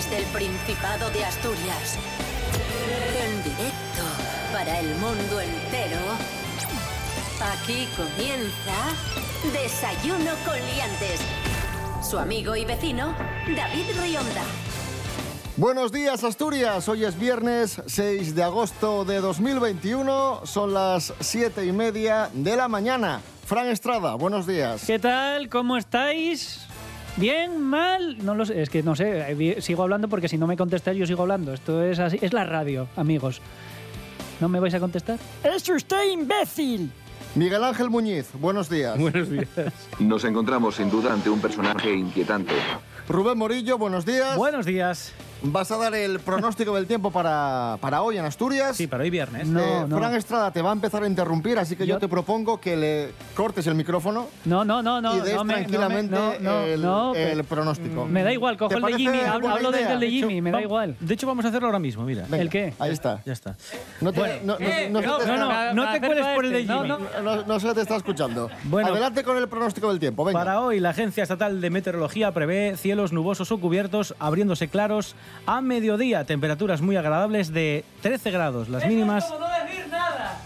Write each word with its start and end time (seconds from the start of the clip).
Desde 0.00 0.16
el 0.16 0.24
Principado 0.32 1.10
de 1.10 1.22
Asturias. 1.22 1.98
En 3.22 3.42
directo 3.42 4.02
para 4.50 4.80
el 4.80 4.94
mundo 4.94 5.42
entero. 5.42 5.98
Aquí 7.52 7.86
comienza 7.94 9.52
Desayuno 9.52 10.30
con 10.46 10.54
Liantes. 10.54 11.20
Su 12.02 12.18
amigo 12.18 12.56
y 12.56 12.64
vecino, 12.64 13.14
David 13.54 13.84
Rionda. 14.00 14.42
Buenos 15.58 15.92
días 15.92 16.24
Asturias, 16.24 16.88
hoy 16.88 17.04
es 17.04 17.18
viernes 17.18 17.82
6 17.84 18.34
de 18.34 18.42
agosto 18.42 19.04
de 19.04 19.20
2021, 19.20 20.46
son 20.46 20.72
las 20.72 21.12
7 21.20 21.66
y 21.66 21.72
media 21.72 22.30
de 22.32 22.56
la 22.56 22.68
mañana. 22.68 23.20
Fran 23.44 23.66
Estrada, 23.66 24.14
buenos 24.14 24.46
días. 24.46 24.82
¿Qué 24.86 24.98
tal? 24.98 25.50
¿Cómo 25.50 25.76
estáis? 25.76 26.69
¿Bien? 27.16 27.60
¿Mal? 27.60 28.24
No 28.24 28.34
lo 28.34 28.44
sé, 28.44 28.62
es 28.62 28.70
que 28.70 28.82
no 28.82 28.96
sé, 28.96 29.32
eh, 29.32 29.60
sigo 29.60 29.82
hablando 29.82 30.08
porque 30.08 30.28
si 30.28 30.38
no 30.38 30.46
me 30.46 30.56
contestáis 30.56 30.98
yo 30.98 31.06
sigo 31.06 31.22
hablando. 31.22 31.52
Esto 31.52 31.82
es 31.82 31.98
así, 31.98 32.18
es 32.20 32.32
la 32.32 32.44
radio, 32.44 32.88
amigos. 32.96 33.40
¿No 34.40 34.48
me 34.48 34.58
vais 34.58 34.72
a 34.74 34.80
contestar? 34.80 35.18
¡Es 35.44 35.68
usted 35.68 36.10
imbécil! 36.10 36.90
Miguel 37.34 37.62
Ángel 37.62 37.90
Muñiz, 37.90 38.28
buenos 38.34 38.68
días. 38.68 38.98
Buenos 38.98 39.30
días. 39.30 39.48
Nos 40.00 40.24
encontramos 40.24 40.76
sin 40.76 40.90
duda 40.90 41.12
ante 41.12 41.30
un 41.30 41.40
personaje 41.40 41.94
inquietante. 41.94 42.54
Rubén 43.08 43.38
Morillo, 43.38 43.78
buenos 43.78 44.04
días. 44.04 44.36
Buenos 44.36 44.66
días. 44.66 45.12
¿Vas 45.42 45.70
a 45.70 45.78
dar 45.78 45.94
el 45.94 46.20
pronóstico 46.20 46.74
del 46.76 46.86
tiempo 46.86 47.10
para, 47.10 47.78
para 47.80 48.02
hoy 48.02 48.18
en 48.18 48.26
Asturias? 48.26 48.76
Sí, 48.76 48.86
para 48.86 49.04
hoy 49.04 49.08
viernes. 49.10 49.48
No, 49.48 49.60
Eh, 49.60 49.84
no. 49.88 49.96
Fran 49.96 50.14
Estrada 50.14 50.50
te 50.50 50.60
va 50.60 50.68
a 50.68 50.72
empezar 50.74 51.02
a 51.02 51.06
interrumpir, 51.06 51.58
así 51.58 51.76
que 51.76 51.86
yo, 51.86 51.94
Yo- 51.94 51.98
te 51.98 52.08
propongo 52.08 52.60
que 52.60 52.76
le 52.76 53.12
cortes 53.34 53.66
el 53.66 53.74
micrófono 53.74 54.28
No, 54.44 54.66
no, 54.66 54.82
no, 54.82 55.00
no. 55.00 55.16
y 55.16 55.20
des 55.20 55.34
no 55.34 55.44
me- 55.44 55.44
no 55.44 55.44
me- 55.44 55.54
tranquilamente 55.54 56.14
no, 56.14 56.38
no, 56.40 56.60
el, 56.66 56.82
no, 56.82 57.14
el 57.14 57.42
pronóstico. 57.44 58.04
Me 58.04 58.22
da 58.22 58.32
igual, 58.34 58.58
cojo 58.58 58.68
¿Te 58.68 58.74
el 58.76 58.82
de 58.82 58.92
Jimmy, 58.98 59.18
hablo, 59.20 59.40
buena 59.40 59.54
hablo 59.56 59.70
idea? 59.70 59.80
desde 59.80 59.92
el 59.94 60.00
de 60.00 60.10
Jimmy, 60.10 60.42
me 60.42 60.50
da 60.50 60.60
igual. 60.60 60.96
De 61.00 61.14
hecho, 61.14 61.26
vamos 61.26 61.44
a 61.46 61.48
hacerlo 61.48 61.68
ahora 61.68 61.78
mismo, 61.78 62.04
mira. 62.04 62.24
Venga, 62.28 62.42
¿El 62.42 62.50
qué? 62.50 62.74
Ahí 62.78 62.92
está. 62.92 63.22
Ya 63.24 63.32
está. 63.32 63.56
No 64.02 64.12
te, 64.12 64.20
Bueno, 64.20 64.34
no, 64.44 64.58
no- 64.58 64.66
eh, 64.66 64.88
no 64.90 65.00
no, 65.00 65.18
te 65.18 65.74
no 65.74 65.92
te 65.92 66.00
cueles 66.00 66.26
por 66.34 66.44
el 66.44 66.52
de 66.52 66.64
no, 66.64 66.82
Jimmy. 66.82 66.88
no. 66.88 67.22
no- 67.22 67.42
no 67.44 67.60
se 67.60 67.72
te 67.72 67.80
está 67.80 67.96
escuchando. 67.96 68.50
Bueno. 68.64 68.90
Adelante 68.90 69.24
con 69.24 69.38
el 69.38 69.48
pronóstico 69.48 69.88
del 69.88 69.98
tiempo, 70.00 70.22
venga. 70.22 70.38
Para 70.38 70.60
hoy, 70.60 70.80
la 70.80 70.90
Agencia 70.90 71.22
Estatal 71.22 71.62
de 71.62 71.70
Meteorología 71.70 72.30
prevé 72.32 72.76
cielos 72.76 73.12
nubosos 73.14 73.50
o 73.52 73.58
cubiertos, 73.58 74.14
abriéndose 74.18 74.68
claros 74.68 75.14
a 75.46 75.60
mediodía, 75.60 76.24
temperaturas 76.24 76.80
muy 76.80 76.96
agradables 76.96 77.52
de 77.52 77.84
13 78.02 78.30
grados, 78.30 78.68
las 78.68 78.86
mínimas, 78.86 79.32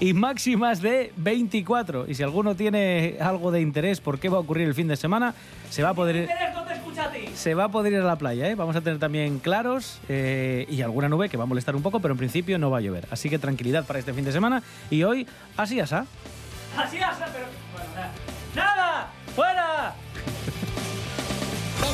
y 0.01 0.13
máximas 0.13 0.81
de 0.81 1.13
24. 1.17 2.07
Y 2.09 2.15
si 2.15 2.23
alguno 2.23 2.55
tiene 2.55 3.17
algo 3.21 3.51
de 3.51 3.61
interés 3.61 4.01
por 4.01 4.19
qué 4.19 4.29
va 4.29 4.39
a 4.39 4.41
ocurrir 4.41 4.69
el 4.69 4.75
fin 4.75 4.89
de 4.89 4.97
semana, 4.97 5.35
se 5.71 5.83
va 5.83 5.91
a 5.91 5.95
poder... 5.95 6.29
Se 7.35 7.55
va 7.55 7.65
a 7.65 7.69
poder 7.69 7.93
ir 7.93 7.99
a 7.99 8.05
la 8.05 8.17
playa, 8.17 8.49
¿eh? 8.49 8.55
Vamos 8.55 8.77
a 8.77 8.81
tener 8.81 8.99
también 8.99 9.41
claros 9.41 9.99
eh, 10.09 10.67
y 10.71 10.83
alguna 10.83 11.09
nube 11.09 11.29
que 11.29 11.37
va 11.37 11.43
a 11.43 11.47
molestar 11.47 11.75
un 11.75 11.83
poco, 11.83 12.01
pero 12.01 12.13
en 12.13 12.19
principio 12.19 12.59
no 12.59 12.71
va 12.71 12.79
a 12.79 12.81
llover. 12.81 13.07
Así 13.11 13.29
que 13.29 13.39
tranquilidad 13.39 13.85
para 13.85 13.99
este 13.99 14.13
fin 14.13 14.25
de 14.25 14.33
semana. 14.33 14.63
Y 14.91 15.03
hoy, 15.03 15.27
así 15.57 15.81
asá. 15.81 16.07
Así 16.77 16.99
asa, 16.99 17.27
pero. 17.33 17.47
Bueno, 17.73 17.91
nada. 17.95 18.07
¡Nada! 18.07 18.34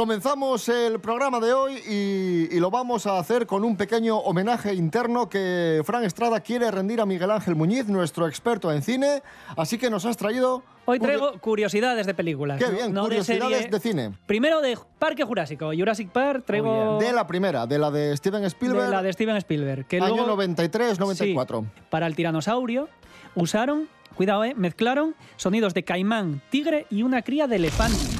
Comenzamos 0.00 0.66
el 0.70 0.98
programa 0.98 1.40
de 1.40 1.52
hoy 1.52 1.74
y, 1.86 2.56
y 2.56 2.58
lo 2.58 2.70
vamos 2.70 3.06
a 3.06 3.18
hacer 3.18 3.46
con 3.46 3.64
un 3.64 3.76
pequeño 3.76 4.16
homenaje 4.16 4.72
interno 4.72 5.28
que 5.28 5.82
Fran 5.84 6.04
Estrada 6.04 6.40
quiere 6.40 6.70
rendir 6.70 7.02
a 7.02 7.04
Miguel 7.04 7.30
Ángel 7.30 7.54
Muñiz, 7.54 7.86
nuestro 7.86 8.26
experto 8.26 8.72
en 8.72 8.80
cine. 8.80 9.22
Así 9.58 9.76
que 9.76 9.90
nos 9.90 10.06
has 10.06 10.16
traído... 10.16 10.62
Hoy 10.86 11.00
traigo 11.00 11.38
curiosidades 11.40 12.06
de 12.06 12.14
películas. 12.14 12.58
Qué 12.58 12.70
bien, 12.70 12.94
no 12.94 13.02
curiosidades 13.02 13.58
serie. 13.58 13.70
de 13.70 13.78
cine. 13.78 14.12
Primero 14.24 14.62
de 14.62 14.78
Parque 14.98 15.22
Jurásico, 15.22 15.70
Jurassic 15.76 16.08
Park, 16.08 16.44
traigo. 16.46 16.98
De 16.98 17.12
la 17.12 17.26
primera, 17.26 17.66
de 17.66 17.78
la 17.78 17.90
de 17.90 18.16
Steven 18.16 18.44
Spielberg, 18.44 18.84
de 18.86 18.90
la 18.90 19.02
de 19.02 19.12
Steven 19.12 19.36
Spielberg. 19.36 19.86
Que 19.86 19.98
año 19.98 20.24
luego, 20.24 20.42
93-94. 20.42 21.60
Sí, 21.60 21.82
para 21.90 22.06
el 22.06 22.16
tiranosaurio 22.16 22.88
usaron, 23.34 23.86
cuidado, 24.14 24.44
eh, 24.44 24.54
mezclaron 24.56 25.14
sonidos 25.36 25.74
de 25.74 25.84
caimán, 25.84 26.40
tigre 26.48 26.86
y 26.88 27.02
una 27.02 27.20
cría 27.20 27.46
de 27.46 27.56
elefante. 27.56 28.19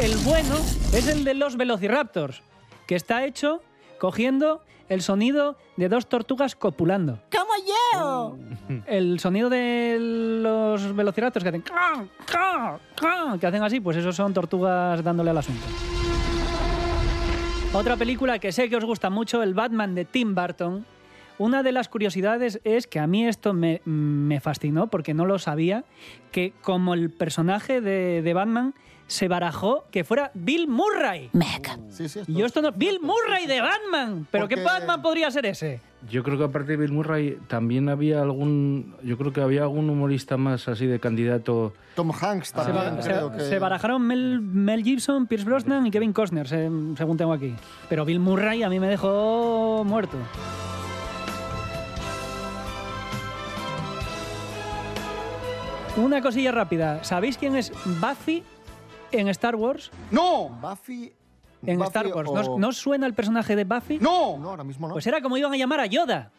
El 0.00 0.16
bueno 0.18 0.54
es 0.94 1.08
el 1.08 1.24
de 1.24 1.34
los 1.34 1.56
velociraptors, 1.56 2.42
que 2.86 2.94
está 2.94 3.24
hecho 3.24 3.60
cogiendo 3.98 4.62
el 4.88 5.02
sonido 5.02 5.56
de 5.76 5.88
dos 5.88 6.08
tortugas 6.08 6.54
copulando. 6.54 7.18
¡Como 7.32 7.52
yo! 7.66 8.38
El 8.86 9.18
sonido 9.18 9.50
de 9.50 9.98
los 10.00 10.94
velociraptors 10.94 11.42
que 11.42 11.48
hacen 11.48 11.64
que 13.40 13.46
hacen 13.46 13.62
así, 13.64 13.80
pues 13.80 13.96
esos 13.96 14.14
son 14.14 14.32
tortugas 14.32 15.02
dándole 15.02 15.30
al 15.30 15.38
asunto. 15.38 15.66
Otra 17.72 17.96
película 17.96 18.38
que 18.38 18.52
sé 18.52 18.68
que 18.68 18.76
os 18.76 18.84
gusta 18.84 19.10
mucho, 19.10 19.42
el 19.42 19.52
Batman 19.52 19.96
de 19.96 20.04
Tim 20.04 20.32
Burton. 20.32 20.86
Una 21.38 21.64
de 21.64 21.72
las 21.72 21.88
curiosidades 21.88 22.60
es 22.62 22.86
que 22.86 23.00
a 23.00 23.08
mí 23.08 23.26
esto 23.26 23.52
me, 23.52 23.82
me 23.84 24.40
fascinó 24.40 24.86
porque 24.86 25.12
no 25.12 25.26
lo 25.26 25.40
sabía, 25.40 25.84
que 26.30 26.52
como 26.62 26.94
el 26.94 27.10
personaje 27.10 27.80
de, 27.80 28.22
de 28.22 28.34
Batman 28.34 28.74
se 29.08 29.26
barajó 29.26 29.86
que 29.90 30.04
fuera 30.04 30.30
Bill 30.34 30.68
Murray. 30.68 31.30
Sí, 31.88 32.08
sí, 32.08 32.20
esto 32.20 32.30
Y 32.30 32.34
yo 32.36 32.44
es- 32.44 32.50
esto 32.50 32.62
no... 32.62 32.70
Bill 32.72 33.00
Murray 33.00 33.46
de 33.46 33.60
Batman. 33.60 34.28
¿Pero 34.30 34.46
qué 34.46 34.62
Batman 34.62 35.02
podría 35.02 35.30
ser 35.32 35.46
ese? 35.46 35.80
Yo 36.08 36.22
creo 36.22 36.38
que 36.38 36.44
aparte 36.44 36.72
de 36.72 36.76
Bill 36.76 36.92
Murray 36.92 37.38
también 37.48 37.88
había 37.88 38.20
algún, 38.22 38.94
yo 39.02 39.18
creo 39.18 39.32
que 39.32 39.40
había 39.40 39.62
algún 39.62 39.90
humorista 39.90 40.36
más 40.36 40.68
así 40.68 40.86
de 40.86 41.00
candidato. 41.00 41.72
Tom 41.96 42.12
Hanks 42.12 42.48
Se, 42.48 42.54
también, 42.54 42.76
ba- 42.76 43.02
se- 43.02 43.08
creo 43.10 43.32
que... 43.32 43.40
se 43.40 43.58
barajaron 43.58 44.02
Mel, 44.06 44.40
Mel 44.40 44.84
Gibson, 44.84 45.26
Pierce 45.26 45.44
Brosnan 45.44 45.84
y 45.86 45.90
Kevin 45.90 46.12
Costner, 46.12 46.46
se- 46.46 46.70
según 46.96 47.16
tengo 47.16 47.32
aquí. 47.32 47.52
Pero 47.88 48.04
Bill 48.04 48.20
Murray 48.20 48.62
a 48.62 48.68
mí 48.68 48.78
me 48.78 48.86
dejó 48.88 49.82
muerto. 49.84 50.16
Una 55.96 56.22
cosilla 56.22 56.52
rápida. 56.52 57.02
¿Sabéis 57.02 57.36
quién 57.36 57.56
es 57.56 57.72
Buffy 58.00 58.44
en 59.12 59.28
Star 59.28 59.56
Wars? 59.56 59.90
¡No! 60.10 60.48
Buffy... 60.60 61.12
En 61.66 61.76
Buffy 61.78 61.88
Star 61.88 62.06
Wars. 62.08 62.28
o- 62.30 62.34
¿No, 62.34 62.40
os- 62.40 62.58
no 62.58 62.68
os 62.68 62.76
suena 62.76 63.06
el 63.06 63.14
personaje 63.14 63.56
de 63.56 63.64
Buffy? 63.64 63.98
¡No! 63.98 64.38
No, 64.38 64.50
ahora 64.50 64.62
mismo 64.64 64.86
no. 64.86 64.94
Pues 64.94 65.06
era 65.06 65.20
como 65.20 65.36
iban 65.36 65.52
a 65.52 65.56
llamar 65.56 65.80
a 65.80 65.86
Yoda. 65.86 66.30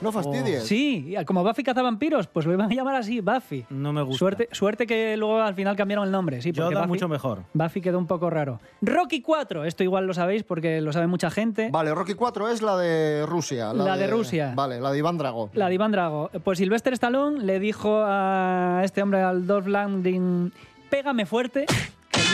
no 0.00 0.10
fastidies. 0.10 0.64
Sí, 0.66 1.14
como 1.26 1.44
Buffy 1.44 1.62
cazavampiros, 1.62 2.26
pues 2.26 2.46
lo 2.46 2.52
iban 2.54 2.72
a 2.72 2.74
llamar 2.74 2.96
así, 2.96 3.20
Buffy. 3.20 3.64
No 3.70 3.92
me 3.92 4.02
gusta. 4.02 4.18
Suerte, 4.18 4.48
suerte 4.50 4.86
que 4.88 5.16
luego 5.16 5.40
al 5.40 5.54
final 5.54 5.76
cambiaron 5.76 6.04
el 6.06 6.10
nombre, 6.10 6.42
sí. 6.42 6.52
porque 6.52 6.72
Yoda 6.74 6.82
Buffy- 6.84 6.88
mucho 6.88 7.06
mejor. 7.08 7.44
Buffy 7.54 7.80
quedó 7.80 7.98
un 7.98 8.06
poco 8.08 8.28
raro. 8.28 8.58
Rocky 8.80 9.20
4, 9.22 9.64
esto 9.66 9.84
igual 9.84 10.06
lo 10.06 10.14
sabéis 10.14 10.42
porque 10.42 10.80
lo 10.80 10.92
sabe 10.92 11.06
mucha 11.06 11.30
gente. 11.30 11.68
Vale, 11.70 11.94
Rocky 11.94 12.14
4 12.14 12.48
es 12.48 12.60
la 12.62 12.76
de 12.76 13.26
Rusia. 13.26 13.72
La 13.72 13.96
de 13.96 14.06
Rusia. 14.08 14.52
Vale, 14.56 14.80
la 14.80 14.90
de 14.90 14.98
Iván 14.98 15.16
Drago. 15.16 15.50
La 15.52 15.68
de 15.68 15.74
Iván 15.74 15.92
Drago. 15.92 16.30
Pues 16.42 16.58
Sylvester 16.58 16.92
Stallone 16.94 17.38
le 17.44 17.60
dijo 17.60 18.00
a 18.04 18.80
este 18.82 19.00
hombre, 19.02 19.20
al 19.20 19.46
Dolph 19.46 19.68
Lundgren, 19.68 20.52
pégame 20.88 21.24
fuerte, 21.26 21.66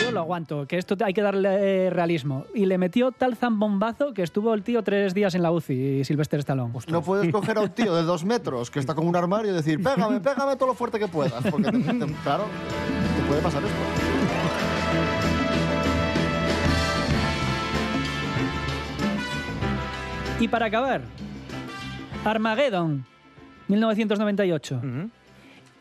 yo 0.03 0.11
lo 0.11 0.19
aguanto, 0.21 0.65
que 0.67 0.77
esto 0.77 0.95
hay 1.03 1.13
que 1.13 1.21
darle 1.21 1.85
eh, 1.85 1.89
realismo. 1.89 2.45
Y 2.53 2.65
le 2.65 2.77
metió 2.77 3.11
tal 3.11 3.35
zambombazo 3.35 4.13
que 4.13 4.23
estuvo 4.23 4.53
el 4.53 4.63
tío 4.63 4.83
tres 4.83 5.13
días 5.13 5.35
en 5.35 5.41
la 5.43 5.51
UCI, 5.51 6.03
Sylvester 6.03 6.39
Stallone. 6.39 6.73
No 6.87 7.01
puedes 7.01 7.31
coger 7.31 7.57
a 7.57 7.61
un 7.61 7.69
tío 7.69 7.95
de 7.95 8.03
dos 8.03 8.23
metros 8.23 8.69
que 8.71 8.79
está 8.79 8.93
con 8.95 9.07
un 9.07 9.15
armario 9.15 9.51
y 9.51 9.55
decir, 9.55 9.81
pégame, 9.81 10.19
pégame 10.19 10.55
todo 10.55 10.67
lo 10.69 10.73
fuerte 10.75 10.99
que 10.99 11.07
puedas. 11.07 11.43
Porque, 11.49 11.71
te- 11.71 11.79
te- 11.79 12.13
claro, 12.23 12.45
te 13.17 13.27
puede 13.27 13.41
pasar 13.41 13.63
esto. 13.63 13.75
Y 20.39 20.47
para 20.47 20.67
acabar, 20.67 21.01
Armageddon, 22.23 23.05
1998. 23.67 24.81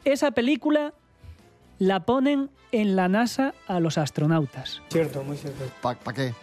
Esa 0.05 0.31
película 0.31 0.95
la 1.79 2.01
ponen 2.01 2.51
en 2.73 2.97
la 2.97 3.09
NASA 3.09 3.55
a 3.69 3.81
los 3.81 3.99
astronautas. 3.99 4.83
¿Para 5.83 5.97
qué? 6.15 6.35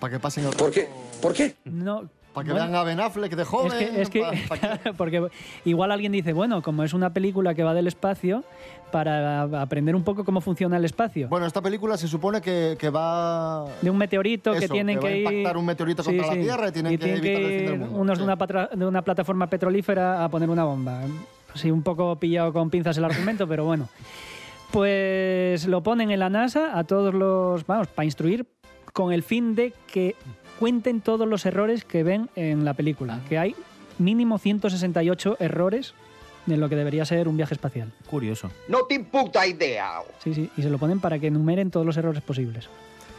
¿Para 0.00 0.12
que 0.12 0.20
pasen 0.20 0.44
el 0.46 0.54
¿Por 0.54 0.70
qué? 0.70 0.88
¿Por 1.22 1.32
qué? 1.32 1.54
No, 1.64 2.08
Para 2.34 2.44
que 2.44 2.52
bueno, 2.52 2.66
vean 2.66 2.74
a 2.74 2.82
Ben 2.84 3.00
Affleck 3.00 3.34
de 3.34 3.44
joven. 3.44 3.72
Es 3.72 3.78
que, 3.78 4.02
es 4.02 4.10
que 4.10 4.20
pa- 4.48 4.56
pa' 4.82 4.92
porque 4.96 5.28
igual 5.64 5.90
alguien 5.92 6.12
dice, 6.12 6.32
bueno, 6.32 6.62
como 6.62 6.82
es 6.84 6.92
una 6.92 7.12
película 7.14 7.54
que 7.54 7.62
va 7.62 7.72
del 7.74 7.86
espacio, 7.86 8.44
para 8.92 9.42
aprender 9.62 9.96
un 9.96 10.04
poco 10.04 10.24
cómo 10.24 10.40
funciona 10.40 10.76
el 10.76 10.84
espacio. 10.84 11.28
Bueno, 11.28 11.46
esta 11.46 11.62
película 11.62 11.96
se 11.96 12.06
supone 12.06 12.40
que, 12.40 12.76
que 12.78 12.90
va... 12.90 13.64
de 13.80 13.90
un 13.90 13.96
meteorito 13.96 14.52
que 14.52 14.64
Eso, 14.66 14.74
tienen 14.74 14.98
que 15.00 15.06
va 15.06 15.10
a 15.12 15.16
ir. 15.16 15.26
impactar 15.26 15.56
un 15.56 15.64
meteorito 15.66 16.04
contra 16.04 16.26
la 16.28 16.32
Tierra 16.34 16.68
y 16.68 16.72
tienen 16.72 16.98
que 16.98 17.10
evitar 17.12 17.42
el 17.42 17.48
fin 17.58 17.66
del 17.66 17.74
ir 17.74 17.78
mundo, 17.80 17.98
unos 18.00 18.18
sí. 18.18 18.20
de, 18.20 18.24
una 18.24 18.36
patra- 18.36 18.70
de 18.72 18.86
una 18.86 19.02
plataforma 19.02 19.46
petrolífera 19.48 20.24
a 20.24 20.28
poner 20.28 20.50
una 20.50 20.64
bomba. 20.64 21.00
Sí, 21.54 21.70
un 21.70 21.82
poco 21.82 22.16
pillado 22.16 22.52
con 22.52 22.68
pinzas 22.68 22.98
el 22.98 23.04
argumento, 23.04 23.46
pero 23.48 23.64
bueno. 23.64 23.88
Pues 24.74 25.68
lo 25.68 25.84
ponen 25.84 26.10
en 26.10 26.18
la 26.18 26.28
NASA 26.28 26.76
a 26.76 26.82
todos 26.82 27.14
los. 27.14 27.64
Vamos, 27.64 27.86
para 27.86 28.06
instruir 28.06 28.44
con 28.92 29.12
el 29.12 29.22
fin 29.22 29.54
de 29.54 29.72
que 29.86 30.16
cuenten 30.58 31.00
todos 31.00 31.28
los 31.28 31.46
errores 31.46 31.84
que 31.84 32.02
ven 32.02 32.28
en 32.34 32.64
la 32.64 32.74
película, 32.74 33.20
que 33.28 33.38
hay 33.38 33.54
mínimo 33.98 34.36
168 34.36 35.36
errores 35.38 35.94
en 36.48 36.58
lo 36.58 36.68
que 36.68 36.74
debería 36.74 37.04
ser 37.04 37.28
un 37.28 37.36
viaje 37.36 37.54
espacial. 37.54 37.92
Curioso. 38.10 38.50
No 38.66 38.84
te 38.86 38.98
puta 38.98 39.46
idea. 39.46 40.00
Sí, 40.18 40.34
sí, 40.34 40.50
y 40.56 40.62
se 40.62 40.70
lo 40.70 40.78
ponen 40.78 40.98
para 40.98 41.20
que 41.20 41.28
enumeren 41.28 41.70
todos 41.70 41.86
los 41.86 41.96
errores 41.96 42.24
posibles. 42.24 42.68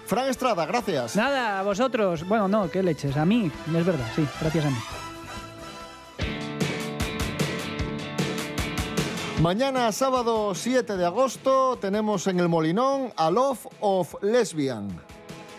Fran 0.07 0.27
Estrada, 0.27 0.65
gracias. 0.65 1.15
Nada, 1.15 1.61
a 1.61 1.63
vosotros. 1.63 2.27
Bueno, 2.27 2.49
no, 2.49 2.69
qué 2.69 2.83
leches. 2.83 3.15
A 3.15 3.23
mí, 3.23 3.49
es 3.67 3.85
verdad, 3.85 4.05
sí, 4.13 4.27
gracias 4.41 4.65
a 4.65 4.69
mí. 4.69 4.77
Mañana, 9.41 9.91
sábado 9.91 10.55
7 10.55 10.95
de 10.95 11.05
agosto, 11.05 11.77
tenemos 11.79 12.25
en 12.27 12.39
el 12.39 12.47
Molinón 12.47 13.11
a 13.17 13.29
Love 13.29 13.67
of 13.81 14.15
Lesbian, 14.23 14.87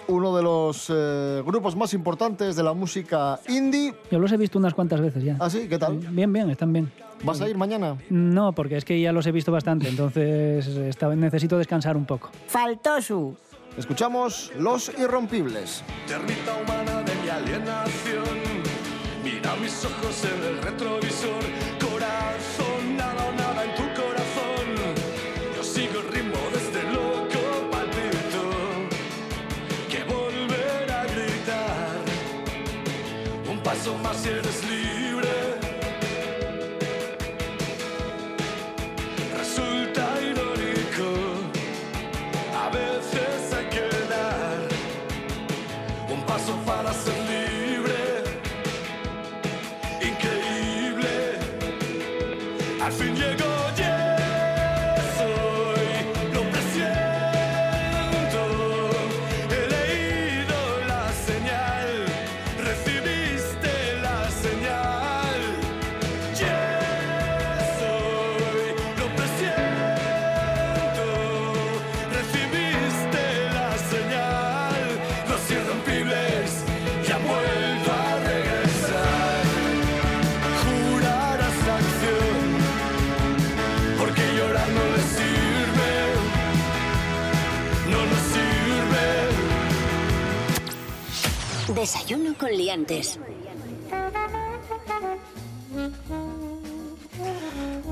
uno 0.08 0.34
de 0.34 0.42
los 0.42 0.90
eh, 0.92 1.42
grupos 1.44 1.76
más 1.76 1.92
importantes 1.92 2.56
de 2.56 2.62
la 2.62 2.72
música 2.72 3.38
indie. 3.48 3.94
Yo 4.10 4.18
los 4.18 4.32
he 4.32 4.36
visto 4.38 4.58
unas 4.58 4.72
cuantas 4.72 5.00
veces 5.00 5.22
ya. 5.22 5.36
¿Ah, 5.38 5.50
sí? 5.50 5.68
¿Qué 5.68 5.78
tal? 5.78 5.98
Bien, 5.98 6.32
bien, 6.32 6.50
están 6.50 6.72
bien. 6.72 6.90
¿Vas 7.22 7.40
a 7.42 7.48
ir 7.48 7.56
mañana? 7.56 7.96
No, 8.08 8.52
porque 8.52 8.76
es 8.78 8.84
que 8.84 8.98
ya 9.00 9.12
los 9.12 9.26
he 9.26 9.32
visto 9.32 9.52
bastante, 9.52 9.88
entonces 9.88 10.66
esta- 10.68 11.14
necesito 11.14 11.58
descansar 11.58 11.96
un 11.96 12.06
poco. 12.06 12.30
Faltó 12.46 13.00
su. 13.02 13.36
Escuchamos 13.76 14.52
Los 14.58 14.90
Irrompibles. 14.98 15.82
Termita 16.08 16.56
humana 16.62 17.02
de 17.02 17.14
mi 17.22 17.28
alienación. 17.28 18.24
Mira 19.22 19.54
mis 19.56 19.84
ojos 19.84 20.24
en 20.24 20.44
el 20.56 20.62
retrovisor. 20.62 21.55
Un 46.36 46.42
paso 46.42 46.52
para 46.66 46.92
ser 46.92 47.18
libre, 47.20 47.35
Desayuno 91.86 92.34
con 92.36 92.50
liantes. 92.50 93.20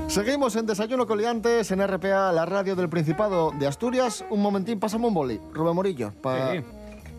Seguimos 0.09 0.57
en 0.57 0.65
Desayuno 0.65 1.07
Coliantes 1.07 1.71
en 1.71 1.79
RPA, 1.87 2.33
la 2.33 2.45
radio 2.45 2.75
del 2.75 2.89
Principado 2.89 3.51
de 3.57 3.67
Asturias. 3.67 4.25
Un 4.29 4.41
momentín, 4.41 4.81
pasamos 4.81 5.07
un 5.07 5.13
boli. 5.13 5.39
Rubén 5.53 5.75
Morillo. 5.75 6.11
pa- 6.21 6.51
Sí. 6.51 6.59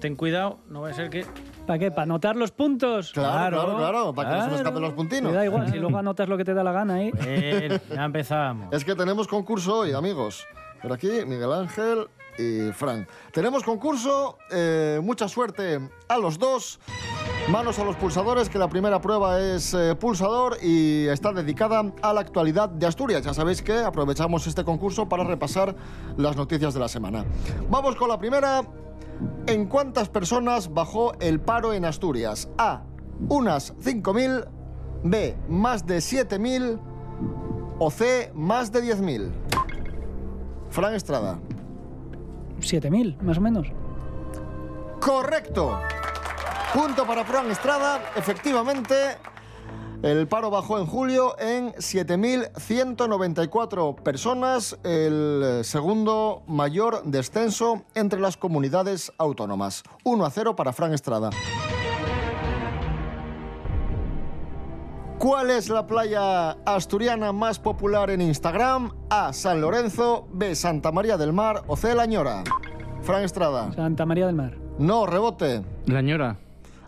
Ten 0.01 0.17
cuidado, 0.17 0.59
no 0.69 0.83
va 0.83 0.91
a 0.91 0.93
ser 0.93 1.09
que... 1.09 1.25
¿Para 1.67 1.79
qué? 1.79 1.91
¿Para 1.91 2.03
anotar 2.03 2.37
los 2.37 2.51
puntos? 2.53 3.11
Claro, 3.13 3.57
claro, 3.65 3.79
claro, 3.79 4.15
para 4.15 4.29
que 4.29 4.37
no 4.37 4.43
se 4.45 4.51
nos 4.51 4.59
escapen 4.59 4.83
los 4.83 4.93
puntinos. 4.93 5.33
Me 5.33 5.39
da 5.39 5.47
igual, 5.47 5.71
si 5.73 5.79
luego 5.79 5.97
anotas 5.99 6.29
lo 6.29 6.37
que 6.37 6.45
te 6.45 6.53
da 6.53 6.63
la 6.63 6.73
gana, 6.73 7.03
¿eh? 7.03 7.81
Ya 7.89 8.05
empezamos. 8.05 8.71
Es 8.75 8.85
que 8.85 8.95
tenemos 8.95 9.27
concurso 9.29 9.79
hoy, 9.79 9.93
amigos. 9.95 10.45
Por 10.83 10.93
aquí, 10.93 11.09
Miguel 11.27 11.55
Ángel 11.55 12.07
y 12.39 12.73
Frank. 12.73 13.09
Tenemos 13.33 13.63
concurso, 13.63 14.39
eh, 14.51 15.01
mucha 15.03 15.29
suerte 15.29 15.81
a 16.09 16.19
los 16.19 16.39
dos. 16.39 16.79
Manos 17.49 17.79
a 17.79 17.85
los 17.85 17.95
pulsadores, 17.95 18.49
que 18.49 18.59
la 18.59 18.69
primera 18.69 19.01
prueba 19.01 19.41
es 19.41 19.73
eh, 19.73 19.95
pulsador 19.95 20.59
y 20.61 21.07
está 21.07 21.33
dedicada 21.33 21.93
a 22.03 22.13
la 22.13 22.21
actualidad 22.21 22.69
de 22.69 22.87
Asturias. 22.87 23.23
Ya 23.25 23.35
sabéis 23.35 23.63
que 23.63 23.79
aprovechamos 23.79 24.47
este 24.49 24.65
concurso 24.65 25.09
para 25.09 25.23
repasar 25.23 25.77
las 26.17 26.37
noticias 26.37 26.75
de 26.75 26.81
la 26.81 26.89
semana. 26.89 27.25
Vamos 27.71 27.95
con 27.95 28.09
la 28.09 28.19
primera. 28.19 28.63
¿En 29.47 29.67
cuántas 29.67 30.09
personas 30.09 30.75
bajó 30.75 31.15
el 31.21 31.41
paro 31.41 31.73
en 31.73 31.85
Asturias? 31.85 32.49
A. 32.59 32.83
Unas 33.29 33.75
5.000. 33.77 34.49
B. 35.05 35.37
Más 35.49 35.87
de 35.87 35.99
7.000. 35.99 36.81
O 37.79 37.91
C. 37.91 38.33
Más 38.35 38.73
de 38.73 38.83
10.000. 38.83 39.31
Fran 40.71 40.95
Estrada. 40.95 41.39
7.000, 42.61 43.21
más 43.23 43.39
o 43.39 43.41
menos. 43.41 43.69
Correcto. 45.01 45.81
Punto 46.75 47.07
para 47.07 47.25
Fran 47.25 47.51
Estrada. 47.51 48.13
Efectivamente, 48.17 49.17
el 50.03 50.29
paro 50.29 50.51
bajó 50.51 50.79
en 50.79 50.85
julio 50.87 51.37
en 51.39 51.73
7.194 51.75 53.95
personas, 54.03 54.77
el 54.85 55.61
segundo 55.65 56.43
mayor 56.47 57.03
descenso 57.05 57.83
entre 57.95 58.21
las 58.21 58.37
comunidades 58.37 59.11
autónomas. 59.17 59.83
1 60.05 60.25
a 60.25 60.31
0 60.31 60.55
para 60.55 60.73
Fran 60.73 60.93
Estrada. 60.93 61.31
¿Cuál 65.27 65.51
es 65.51 65.69
la 65.71 65.85
playa 65.89 66.51
asturiana 66.65 67.33
más 67.33 67.59
popular 67.59 68.11
en 68.11 68.21
Instagram? 68.21 68.93
A. 69.11 69.33
San 69.33 69.61
Lorenzo, 69.61 70.29
B. 70.33 70.55
Santa 70.55 70.93
María 70.93 71.17
del 71.17 71.33
Mar 71.33 71.65
o 71.67 71.77
C. 71.77 71.97
La 71.97 72.07
Ñora. 72.07 72.45
Fran 73.03 73.25
Estrada. 73.25 73.73
Santa 73.73 74.07
María 74.07 74.27
del 74.27 74.37
Mar. 74.37 74.57
No, 74.79 75.05
rebote. 75.05 75.63
La 75.87 76.01
ñora. 76.01 76.37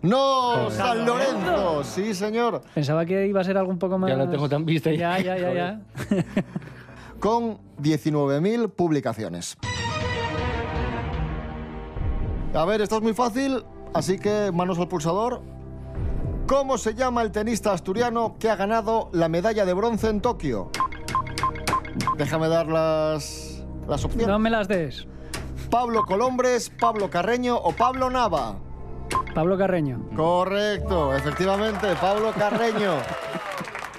No, 0.01 0.71
San 0.71 1.05
Lorenzo. 1.05 1.83
Sí, 1.83 2.13
señor. 2.13 2.61
Pensaba 2.73 3.05
que 3.05 3.27
iba 3.27 3.41
a 3.41 3.43
ser 3.43 3.57
algo 3.57 3.71
un 3.71 3.77
poco 3.77 3.97
más... 3.97 4.09
Ya 4.09 4.15
la 4.15 4.29
tengo 4.29 4.47
tan 4.47 4.65
vista 4.65 4.89
Ya, 4.89 5.19
ya. 5.19 5.37
ya, 5.37 5.51
ya, 5.51 5.53
ya. 5.53 5.81
Con 7.19 7.57
19.000 7.83 8.69
publicaciones. 8.69 9.57
A 12.53 12.63
ver, 12.63 12.79
esto 12.79 12.95
es 12.95 13.01
muy 13.01 13.13
fácil, 13.13 13.65
así 13.93 14.17
que 14.17 14.49
manos 14.53 14.79
al 14.79 14.87
pulsador. 14.87 15.41
¿Cómo 16.49 16.79
se 16.79 16.95
llama 16.95 17.21
el 17.21 17.31
tenista 17.31 17.73
asturiano 17.73 18.37
que 18.39 18.49
ha 18.49 18.55
ganado 18.55 19.11
la 19.13 19.29
medalla 19.29 19.65
de 19.65 19.73
bronce 19.73 20.09
en 20.09 20.19
Tokio? 20.19 20.71
Déjame 22.17 22.47
dar 22.47 22.65
las, 22.65 23.63
las 23.87 24.03
opciones. 24.03 24.27
No 24.27 24.39
me 24.39 24.49
las 24.49 24.67
des. 24.67 25.05
Pablo 25.69 26.05
Colombres, 26.07 26.71
Pablo 26.71 27.07
Carreño 27.07 27.55
o 27.55 27.71
Pablo 27.71 28.09
Nava. 28.09 28.55
Pablo 29.35 29.59
Carreño. 29.59 30.09
Correcto, 30.15 31.15
efectivamente, 31.15 31.95
Pablo 32.01 32.33
Carreño. 32.35 32.93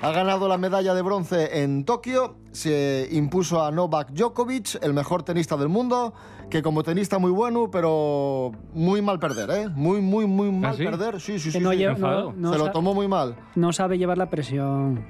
Ha 0.02 0.12
ganado 0.12 0.48
la 0.48 0.56
medalla 0.56 0.94
de 0.94 1.02
bronce 1.02 1.62
en 1.62 1.84
Tokio, 1.84 2.36
se 2.52 3.06
impuso 3.12 3.62
a 3.62 3.70
Novak 3.70 4.12
Djokovic, 4.12 4.82
el 4.82 4.94
mejor 4.94 5.22
tenista 5.24 5.58
del 5.58 5.68
mundo, 5.68 6.14
que 6.48 6.62
como 6.62 6.82
tenista 6.82 7.18
muy 7.18 7.30
bueno, 7.30 7.70
pero 7.70 8.50
muy 8.72 9.02
mal 9.02 9.18
perder, 9.18 9.50
¿eh? 9.50 9.68
Muy, 9.68 10.00
muy, 10.00 10.26
muy 10.26 10.50
mal 10.50 10.74
sí? 10.74 10.84
perder. 10.84 11.20
Sí, 11.20 11.38
sí, 11.38 11.50
Que 11.52 11.58
sí. 11.58 11.60
no 11.64 11.72
sí. 11.72 11.76
lleva- 11.76 11.98
no- 11.98 12.32
no 12.32 12.52
se 12.52 12.58
lo 12.58 12.70
tomó 12.70 12.94
muy 12.94 13.08
mal. 13.08 13.36
No 13.56 13.74
sabe 13.74 13.98
llevar 13.98 14.16
la 14.16 14.30
presión. 14.30 15.04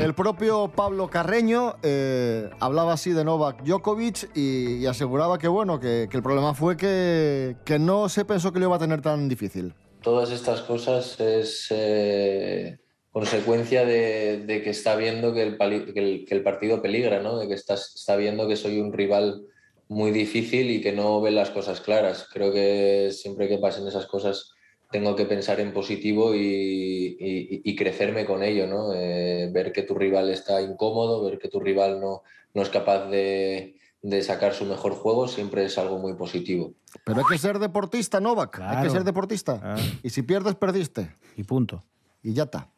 El 0.00 0.14
propio 0.14 0.66
Pablo 0.74 1.08
Carreño 1.08 1.76
eh, 1.82 2.50
hablaba 2.58 2.94
así 2.94 3.10
de 3.12 3.22
Novak 3.22 3.62
Djokovic 3.62 4.30
y, 4.34 4.76
y 4.78 4.86
aseguraba 4.86 5.38
que, 5.38 5.46
bueno, 5.46 5.78
que, 5.78 6.08
que 6.10 6.16
el 6.16 6.22
problema 6.24 6.54
fue 6.54 6.76
que, 6.76 7.56
que 7.64 7.78
no 7.78 8.08
se 8.08 8.24
pensó 8.24 8.52
que 8.52 8.58
lo 8.58 8.66
iba 8.66 8.76
a 8.76 8.78
tener 8.80 9.00
tan 9.00 9.28
difícil. 9.28 9.74
Todas 10.02 10.30
estas 10.32 10.62
cosas 10.62 11.20
es 11.20 11.68
eh, 11.70 12.78
consecuencia 13.14 13.84
de, 13.86 14.38
de 14.44 14.60
que 14.60 14.70
está 14.70 14.96
viendo 14.96 15.32
que 15.32 15.42
el, 15.42 15.56
que 15.56 16.00
el- 16.00 16.24
que 16.26 16.34
el 16.34 16.42
partido 16.42 16.82
peligra, 16.82 17.22
¿no? 17.22 17.38
de 17.38 17.46
que 17.46 17.54
está, 17.54 17.74
está 17.74 18.16
viendo 18.16 18.48
que 18.48 18.56
soy 18.56 18.80
un 18.80 18.92
rival 18.92 19.44
muy 19.88 20.10
difícil 20.10 20.68
y 20.72 20.80
que 20.80 20.90
no 20.90 21.20
ve 21.20 21.30
las 21.30 21.50
cosas 21.50 21.80
claras. 21.80 22.26
Creo 22.32 22.52
que 22.52 23.10
siempre 23.12 23.46
que 23.48 23.58
pasen 23.58 23.86
esas 23.86 24.06
cosas 24.06 24.50
tengo 24.90 25.14
que 25.14 25.26
pensar 25.26 25.60
en 25.60 25.72
positivo 25.72 26.34
y, 26.34 26.40
y- 26.40 27.62
y 27.64 27.76
crecerme 27.76 28.24
con 28.26 28.42
ello, 28.42 28.66
¿no? 28.66 28.92
Eh, 28.94 29.48
ver 29.52 29.70
que 29.72 29.82
tu 29.84 29.94
rival 29.94 30.28
está 30.30 30.60
incómodo, 30.60 31.24
ver 31.24 31.38
que 31.38 31.48
tu 31.48 31.60
rival 31.60 32.00
no, 32.00 32.22
no 32.52 32.62
es 32.62 32.68
capaz 32.68 33.08
de, 33.10 33.76
de 34.02 34.22
sacar 34.24 34.54
su 34.54 34.64
mejor 34.64 34.92
juego 34.92 35.28
siempre 35.28 35.64
es 35.64 35.78
algo 35.78 35.98
muy 35.98 36.14
positivo. 36.14 36.74
Pero 37.04 37.20
hay 37.20 37.26
que 37.30 37.38
ser 37.38 37.60
deportista, 37.60 38.18
Novak. 38.18 38.58
Hay 38.60 38.82
que 38.82 38.90
ser 38.90 39.04
deportista. 39.04 39.60
Ah. 39.62 39.76
Y 40.02 40.10
si 40.10 40.22
pierdes, 40.22 40.56
perdiste. 40.56 41.14
Y 41.36 41.44
punto. 41.44 41.84
Y 42.20 42.32
ya 42.34 42.44
está. 42.44 42.70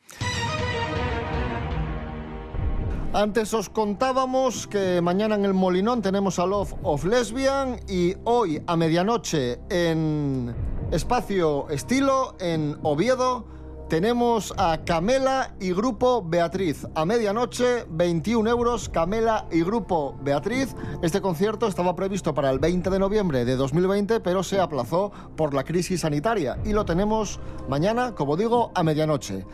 Antes 3.17 3.55
os 3.55 3.71
contábamos 3.71 4.67
que 4.67 5.01
mañana 5.01 5.37
en 5.37 5.47
el 5.47 5.55
Molinón 5.55 6.03
tenemos 6.03 6.39
a 6.39 6.45
Love 6.45 6.75
of 6.83 7.07
Lesbian 7.07 7.81
y 7.89 8.15
hoy 8.25 8.61
a 8.67 8.77
medianoche 8.77 9.59
en 9.71 10.55
Espacio 10.91 11.67
Estilo, 11.71 12.37
en 12.41 12.77
Oviedo, 12.83 13.47
tenemos 13.89 14.53
a 14.59 14.85
Camela 14.85 15.55
y 15.61 15.73
Grupo 15.73 16.23
Beatriz. 16.23 16.87
A 16.95 17.07
medianoche, 17.07 17.87
21 17.89 18.51
euros, 18.51 18.91
Camela 18.91 19.47
y 19.51 19.63
Grupo 19.63 20.15
Beatriz. 20.21 20.75
Este 21.01 21.23
concierto 21.23 21.69
estaba 21.69 21.97
previsto 21.97 22.35
para 22.35 22.51
el 22.51 22.59
20 22.59 22.91
de 22.91 22.99
noviembre 22.99 23.47
de 23.47 23.57
2020, 23.57 24.21
pero 24.21 24.43
se 24.43 24.61
aplazó 24.61 25.11
por 25.37 25.55
la 25.55 25.65
crisis 25.65 26.03
sanitaria. 26.03 26.59
Y 26.67 26.75
lo 26.75 26.85
tenemos 26.85 27.41
mañana, 27.67 28.15
como 28.15 28.37
digo, 28.37 28.73
a 28.75 28.83
medianoche. 28.83 29.47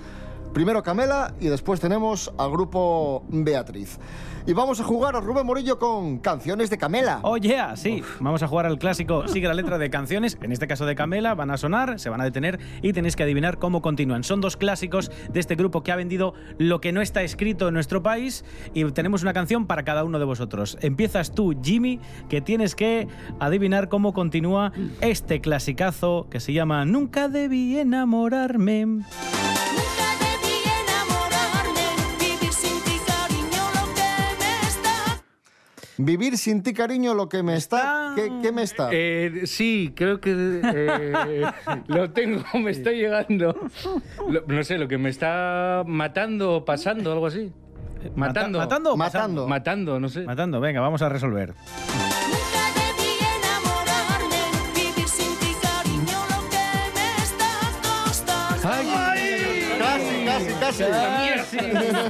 Primero 0.52 0.82
Camela 0.82 1.35
y 1.40 1.47
después 1.47 1.80
tenemos 1.80 2.32
al 2.37 2.50
grupo 2.50 3.25
Beatriz. 3.28 3.99
Y 4.44 4.52
vamos 4.52 4.80
a 4.80 4.85
jugar 4.85 5.14
a 5.14 5.21
Rubén 5.21 5.47
Morillo 5.47 5.78
con 5.78 6.18
canciones 6.18 6.68
de 6.68 6.76
Camela. 6.76 7.21
Oh 7.23 7.37
yeah, 7.37 7.76
sí. 7.76 8.02
Vamos 8.21 8.42
a 8.42 8.49
jugar 8.49 8.66
al 8.66 8.78
clásico 8.78 9.28
Sigue 9.28 9.47
la 9.47 9.54
letra 9.54 9.78
de 9.78 9.88
canciones. 9.88 10.37
En 10.42 10.52
este 10.52 10.66
caso 10.66 10.85
de 10.85 10.94
Camela, 10.94 11.35
van 11.35 11.50
a 11.50 11.56
sonar, 11.56 11.99
se 12.00 12.11
van 12.11 12.21
a 12.21 12.25
detener 12.25 12.59
y 12.82 12.92
tenéis 12.92 13.16
que 13.16 13.23
adivinar 13.23 13.59
cómo 13.59 13.80
continúan. 13.80 14.25
Son 14.25 14.40
dos 14.40 14.56
clásicos 14.56 15.11
de 15.32 15.40
este 15.40 15.54
grupo 15.54 15.82
que 15.82 15.92
ha 15.92 15.97
vendido 15.97 16.35
lo 16.59 16.80
que 16.80 16.92
no 16.92 17.00
está 17.00 17.23
escrito 17.23 17.68
en 17.68 17.75
nuestro 17.75 18.02
país 18.02 18.44
y 18.75 18.85
tenemos 18.90 19.23
una 19.23 19.32
canción 19.32 19.66
para 19.66 19.85
cada 19.85 20.04
uno 20.04 20.18
de 20.18 20.25
vosotros. 20.25 20.76
Empiezas 20.82 21.32
tú, 21.32 21.54
Jimmy, 21.62 22.00
que 22.28 22.40
tienes 22.40 22.75
que 22.75 23.09
adivinar 23.38 23.88
cómo 23.88 24.12
continúa 24.12 24.73
este 25.00 25.40
clasicazo 25.40 26.26
que 26.28 26.40
se 26.40 26.52
llama 26.52 26.85
Nunca 26.85 27.28
debí 27.28 27.78
enamorarme. 27.78 29.02
Vivir 36.04 36.37
sin 36.38 36.62
ti, 36.62 36.73
cariño, 36.73 37.14
lo 37.14 37.28
que 37.28 37.42
me 37.42 37.54
está... 37.56 38.12
¿Qué, 38.16 38.30
qué 38.42 38.50
me 38.52 38.62
está? 38.62 38.88
Eh, 38.92 39.42
sí, 39.44 39.92
creo 39.94 40.21
que 40.21 40.32
eh, 40.64 41.42
lo 41.87 42.11
tengo, 42.11 42.42
me 42.59 42.71
está 42.71 42.90
llegando. 42.90 43.54
Lo- 44.28 44.44
no 44.47 44.64
sé, 44.64 44.78
lo 44.78 44.88
que 44.88 44.99
me 44.99 45.09
está 45.11 45.85
matando 45.87 46.56
o 46.56 46.64
pasando, 46.64 47.12
algo 47.12 47.26
así. 47.26 47.52
Matando. 48.16 48.59
¿Matando 48.59 48.92
o 48.94 48.97
Matando. 48.97 49.47
Matando, 49.47 50.00
no 50.00 50.09
sé. 50.09 50.23
Matando, 50.23 50.61
venga, 50.61 50.80
vamos 50.80 51.02
a 51.02 51.09
resolver. 51.09 51.54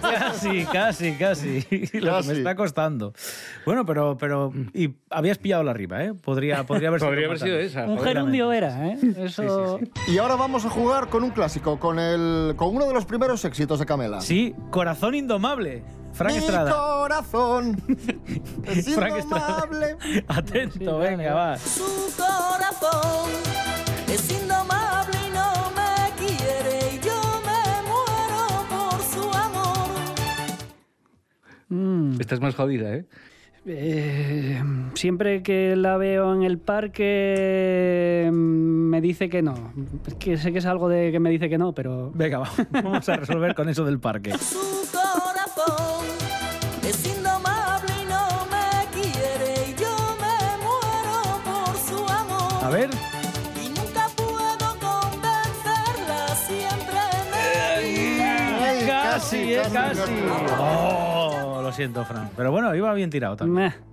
Casi, 0.00 0.64
casi, 0.66 1.12
casi. 1.14 1.62
Casi. 1.62 1.66
Lo 2.00 2.20
que 2.20 2.26
me 2.28 2.32
está 2.34 2.54
costando. 2.54 3.12
Bueno, 3.64 3.84
pero, 3.86 4.16
pero 4.18 4.52
y 4.74 4.90
habías 5.10 5.38
pillado 5.38 5.62
la 5.62 5.72
riba, 5.72 6.04
¿eh? 6.04 6.14
Podría, 6.14 6.64
podría 6.64 6.88
haber 6.88 7.00
sido, 7.00 7.10
Podría 7.10 7.26
haber 7.26 7.38
sido 7.38 7.58
esa. 7.58 7.84
Un 7.86 8.00
gerundio 8.00 8.52
era, 8.52 8.88
¿eh? 8.88 8.98
Eso... 9.18 9.78
Y 10.08 10.18
ahora 10.18 10.36
vamos 10.36 10.64
a 10.64 10.70
jugar 10.70 11.08
con 11.08 11.22
un 11.24 11.30
clásico, 11.30 11.78
con, 11.78 11.98
el, 11.98 12.54
con 12.56 12.74
uno 12.74 12.86
de 12.86 12.94
los 12.94 13.04
primeros 13.04 13.44
éxitos 13.44 13.78
de 13.78 13.86
Camela. 13.86 14.20
Sí, 14.20 14.54
corazón 14.70 15.14
indomable. 15.14 15.82
Frank 16.12 16.32
Mi 16.32 16.38
Estrada. 16.38 16.70
corazón 16.72 17.82
es 18.66 18.94
Frank 18.94 19.16
Estrada. 19.16 19.64
indomable. 19.64 19.96
Atento, 20.28 20.98
venga, 20.98 21.34
va. 21.34 21.58
Su 21.58 22.12
corazón 22.16 23.30
es 24.08 24.30
indomable 24.30 25.01
Mm. 31.72 32.20
Esta 32.20 32.34
es 32.34 32.40
más 32.42 32.54
jodida, 32.54 32.94
¿eh? 32.94 33.04
Eh, 33.64 34.60
siempre 34.94 35.42
que 35.42 35.74
la 35.76 35.96
veo 35.96 36.34
en 36.34 36.42
el 36.42 36.58
parque 36.58 38.28
mm, 38.30 38.34
me 38.34 39.00
dice 39.00 39.30
que 39.30 39.40
no. 39.40 39.72
Es 40.06 40.14
que 40.16 40.36
sé 40.36 40.52
que 40.52 40.58
es 40.58 40.66
algo 40.66 40.88
de 40.88 41.10
que 41.12 41.20
me 41.20 41.30
dice 41.30 41.48
que 41.48 41.56
no, 41.58 41.72
pero... 41.72 42.10
Venga, 42.14 42.38
va. 42.40 42.50
Vamos 42.70 43.08
a 43.08 43.16
resolver 43.16 43.54
con 43.54 43.68
eso 43.68 43.84
del 43.84 44.00
parque. 44.00 44.32
Su 44.36 44.58
corazón 44.92 46.04
es 46.86 47.06
indomable 47.16 47.92
y 48.02 48.06
no 48.06 48.46
me 48.50 49.00
quiere 49.00 49.70
y 49.70 49.80
yo 49.80 49.96
me 50.20 50.36
muero 50.64 51.40
por 51.44 51.76
su 51.78 52.12
amor. 52.12 52.64
A 52.64 52.68
ver. 52.68 52.90
Y 53.64 53.68
nunca 53.68 54.08
puedo 54.16 54.68
convencerla, 54.80 56.26
siempre 56.34 57.00
me 57.30 58.18
Casi, 58.88 59.54
eh, 59.54 59.56
casi, 59.62 59.72
casi. 59.72 59.96
casi. 60.00 60.12
Oh, 60.58 61.31
lo 61.62 61.72
siento, 61.72 62.04
Frank. 62.04 62.30
Pero 62.36 62.50
bueno, 62.50 62.74
iba 62.74 62.92
bien 62.94 63.10
tirado 63.10 63.36
también. 63.36 63.66
Meh. 63.68 63.92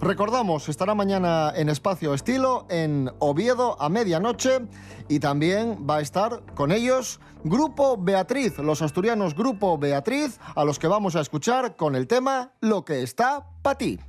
Recordamos, 0.00 0.68
estará 0.68 0.94
mañana 0.94 1.52
en 1.54 1.68
Espacio 1.68 2.14
Estilo, 2.14 2.66
en 2.70 3.10
Oviedo, 3.18 3.80
a 3.80 3.88
medianoche. 3.88 4.60
Y 5.08 5.20
también 5.20 5.86
va 5.88 5.96
a 5.96 6.00
estar 6.00 6.42
con 6.54 6.72
ellos 6.72 7.20
Grupo 7.44 7.98
Beatriz, 7.98 8.58
los 8.58 8.80
asturianos 8.80 9.34
Grupo 9.34 9.76
Beatriz, 9.76 10.40
a 10.54 10.64
los 10.64 10.78
que 10.78 10.86
vamos 10.86 11.14
a 11.14 11.20
escuchar 11.20 11.76
con 11.76 11.94
el 11.94 12.06
tema 12.06 12.52
Lo 12.60 12.84
que 12.84 13.02
está 13.02 13.46
para 13.62 13.76
ti. 13.76 14.00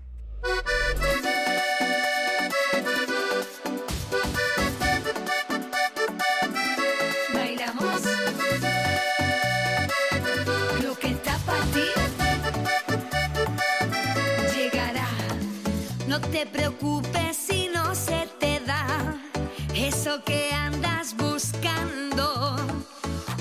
Eso 20.05 20.23
que 20.23 20.51
andas 20.53 21.15
buscando. 21.17 22.55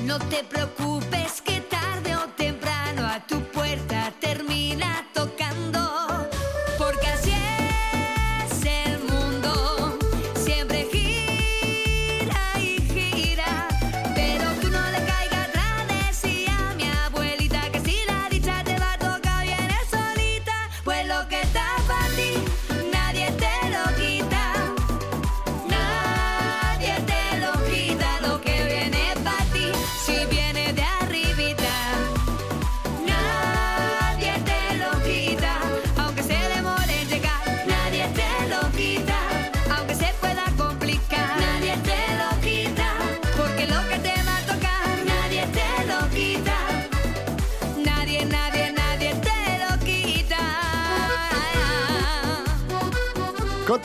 No 0.05 0.19
te 0.31 0.43
preocupes 0.45 1.24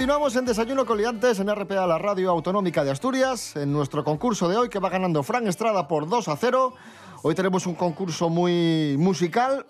Continuamos 0.09 0.35
en 0.37 0.45
Desayuno 0.45 0.87
Coliantes 0.87 1.39
en 1.39 1.55
RPA, 1.55 1.85
la 1.85 1.99
radio 1.99 2.31
autonómica 2.31 2.83
de 2.83 2.89
Asturias, 2.89 3.55
en 3.55 3.71
nuestro 3.71 4.03
concurso 4.03 4.49
de 4.49 4.57
hoy 4.57 4.67
que 4.67 4.79
va 4.79 4.89
ganando 4.89 5.21
Fran 5.21 5.47
Estrada 5.47 5.87
por 5.87 6.09
2 6.09 6.29
a 6.29 6.35
0. 6.35 6.73
Hoy 7.21 7.35
tenemos 7.35 7.67
un 7.67 7.75
concurso 7.75 8.27
muy 8.27 8.95
musical 8.97 9.67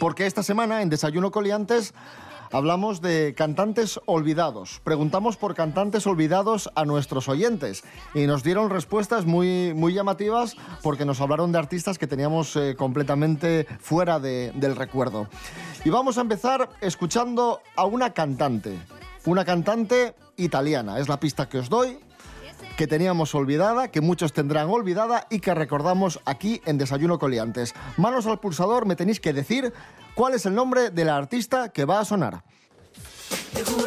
porque 0.00 0.26
esta 0.26 0.42
semana 0.42 0.82
en 0.82 0.88
Desayuno 0.90 1.30
Coliantes 1.30 1.94
hablamos 2.50 3.00
de 3.00 3.36
cantantes 3.36 4.00
olvidados. 4.06 4.80
Preguntamos 4.82 5.36
por 5.36 5.54
cantantes 5.54 6.08
olvidados 6.08 6.68
a 6.74 6.84
nuestros 6.84 7.28
oyentes 7.28 7.84
y 8.14 8.26
nos 8.26 8.42
dieron 8.42 8.68
respuestas 8.68 9.26
muy, 9.26 9.72
muy 9.76 9.94
llamativas 9.94 10.56
porque 10.82 11.04
nos 11.04 11.20
hablaron 11.20 11.52
de 11.52 11.58
artistas 11.58 11.98
que 11.98 12.08
teníamos 12.08 12.56
eh, 12.56 12.74
completamente 12.76 13.68
fuera 13.78 14.18
de- 14.18 14.50
del 14.56 14.74
recuerdo. 14.74 15.28
Y 15.84 15.90
vamos 15.90 16.18
a 16.18 16.22
empezar 16.22 16.68
escuchando 16.80 17.60
a 17.76 17.84
una 17.84 18.12
cantante, 18.12 18.76
una 19.26 19.44
cantante 19.44 20.14
italiana, 20.36 20.98
es 20.98 21.08
la 21.08 21.20
pista 21.20 21.48
que 21.48 21.58
os 21.58 21.68
doy 21.68 21.98
que 22.76 22.86
teníamos 22.86 23.34
olvidada, 23.34 23.88
que 23.88 24.02
muchos 24.02 24.32
tendrán 24.34 24.68
olvidada 24.68 25.26
y 25.30 25.40
que 25.40 25.54
recordamos 25.54 26.20
aquí 26.26 26.60
en 26.66 26.76
Desayuno 26.76 27.18
Coliantes. 27.18 27.74
Manos 27.96 28.26
al 28.26 28.38
pulsador, 28.38 28.84
me 28.84 28.96
tenéis 28.96 29.18
que 29.18 29.32
decir 29.32 29.72
cuál 30.14 30.34
es 30.34 30.44
el 30.44 30.54
nombre 30.54 30.90
de 30.90 31.04
la 31.04 31.16
artista 31.16 31.70
que 31.70 31.86
va 31.86 32.00
a 32.00 32.04
sonar. 32.04 32.42
Este. 33.54 33.86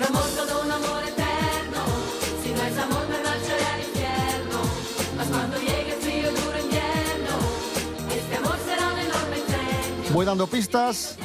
Voy 10.12 10.26
dando 10.26 10.48
pistas. 10.48 11.18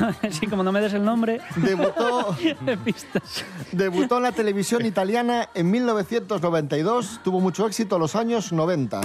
sí, 0.30 0.46
como 0.46 0.62
no 0.62 0.72
me 0.72 0.80
des 0.80 0.92
el 0.94 1.04
nombre. 1.04 1.40
Debutó, 3.72 4.16
en 4.18 4.22
la 4.22 4.32
televisión 4.32 4.84
italiana 4.86 5.48
en 5.54 5.70
1992. 5.70 7.20
Tuvo 7.24 7.40
mucho 7.40 7.66
éxito 7.66 7.96
en 7.96 8.02
los 8.02 8.16
años 8.16 8.52
90. 8.52 9.00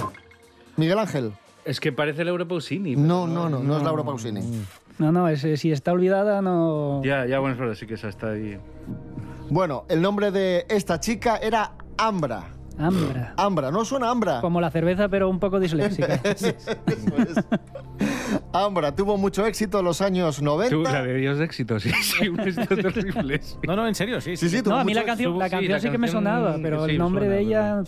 Miguel 0.76 0.98
Ángel. 0.98 1.32
Es 1.64 1.80
que 1.80 1.92
parece 1.92 2.24
Laura 2.24 2.46
Pausini. 2.46 2.96
No, 2.96 3.26
no, 3.26 3.48
no, 3.48 3.58
no 3.60 3.76
es 3.76 3.82
Laura 3.82 4.02
Pausini. 4.04 4.40
No, 4.98 5.12
no, 5.12 5.28
ese- 5.28 5.56
si 5.56 5.70
está 5.70 5.92
olvidada, 5.92 6.42
no. 6.42 7.02
Ya, 7.04 7.26
ya, 7.26 7.38
bueno, 7.38 7.54
es 7.54 7.60
verdad, 7.60 7.74
sí 7.74 7.86
que 7.86 7.94
esa 7.94 8.08
está 8.08 8.30
ahí. 8.30 8.58
Bueno, 9.50 9.84
el 9.88 10.02
nombre 10.02 10.30
de 10.30 10.66
esta 10.68 10.98
chica 11.00 11.36
era 11.36 11.72
Ambra. 11.96 12.44
Ambra. 12.78 13.34
Ambra, 13.36 13.70
¿no 13.70 13.84
suena 13.84 14.10
Ambra? 14.10 14.40
Como 14.40 14.60
la 14.60 14.70
cerveza, 14.70 15.08
pero 15.08 15.28
un 15.28 15.40
poco 15.40 15.58
disléxica. 15.58 16.20
Ambra 18.52 18.94
tuvo 18.94 19.16
mucho 19.16 19.46
éxito 19.46 19.78
en 19.80 19.84
los 19.84 20.00
años 20.00 20.40
90. 20.42 20.74
Tú, 20.76 20.82
la 20.82 21.02
de 21.02 21.14
Dios 21.14 21.38
de 21.38 21.44
éxito, 21.44 21.78
sí, 21.80 21.90
sí, 22.02 22.28
un 22.28 22.40
éxito 22.40 22.76
terrible. 22.76 23.40
sí. 23.42 23.56
No, 23.66 23.76
no, 23.76 23.86
en 23.86 23.94
serio, 23.94 24.20
sí. 24.20 24.36
Sí, 24.36 24.48
sí, 24.48 24.62
tuvo 24.62 24.74
No, 24.74 24.80
a 24.80 24.84
mí 24.84 24.94
la 24.94 25.04
canción, 25.04 25.38
la 25.38 25.46
Sí, 25.46 25.50
canción 25.52 25.72
la 25.72 25.80
sí 25.80 25.90
que 25.90 25.98
me 25.98 26.06
canción, 26.06 26.24
sonaba, 26.24 26.56
pero 26.62 26.84
sí, 26.86 26.92
el 26.92 26.98
nombre 26.98 27.22
suena, 27.26 27.34
de 27.36 27.40
ella. 27.42 27.82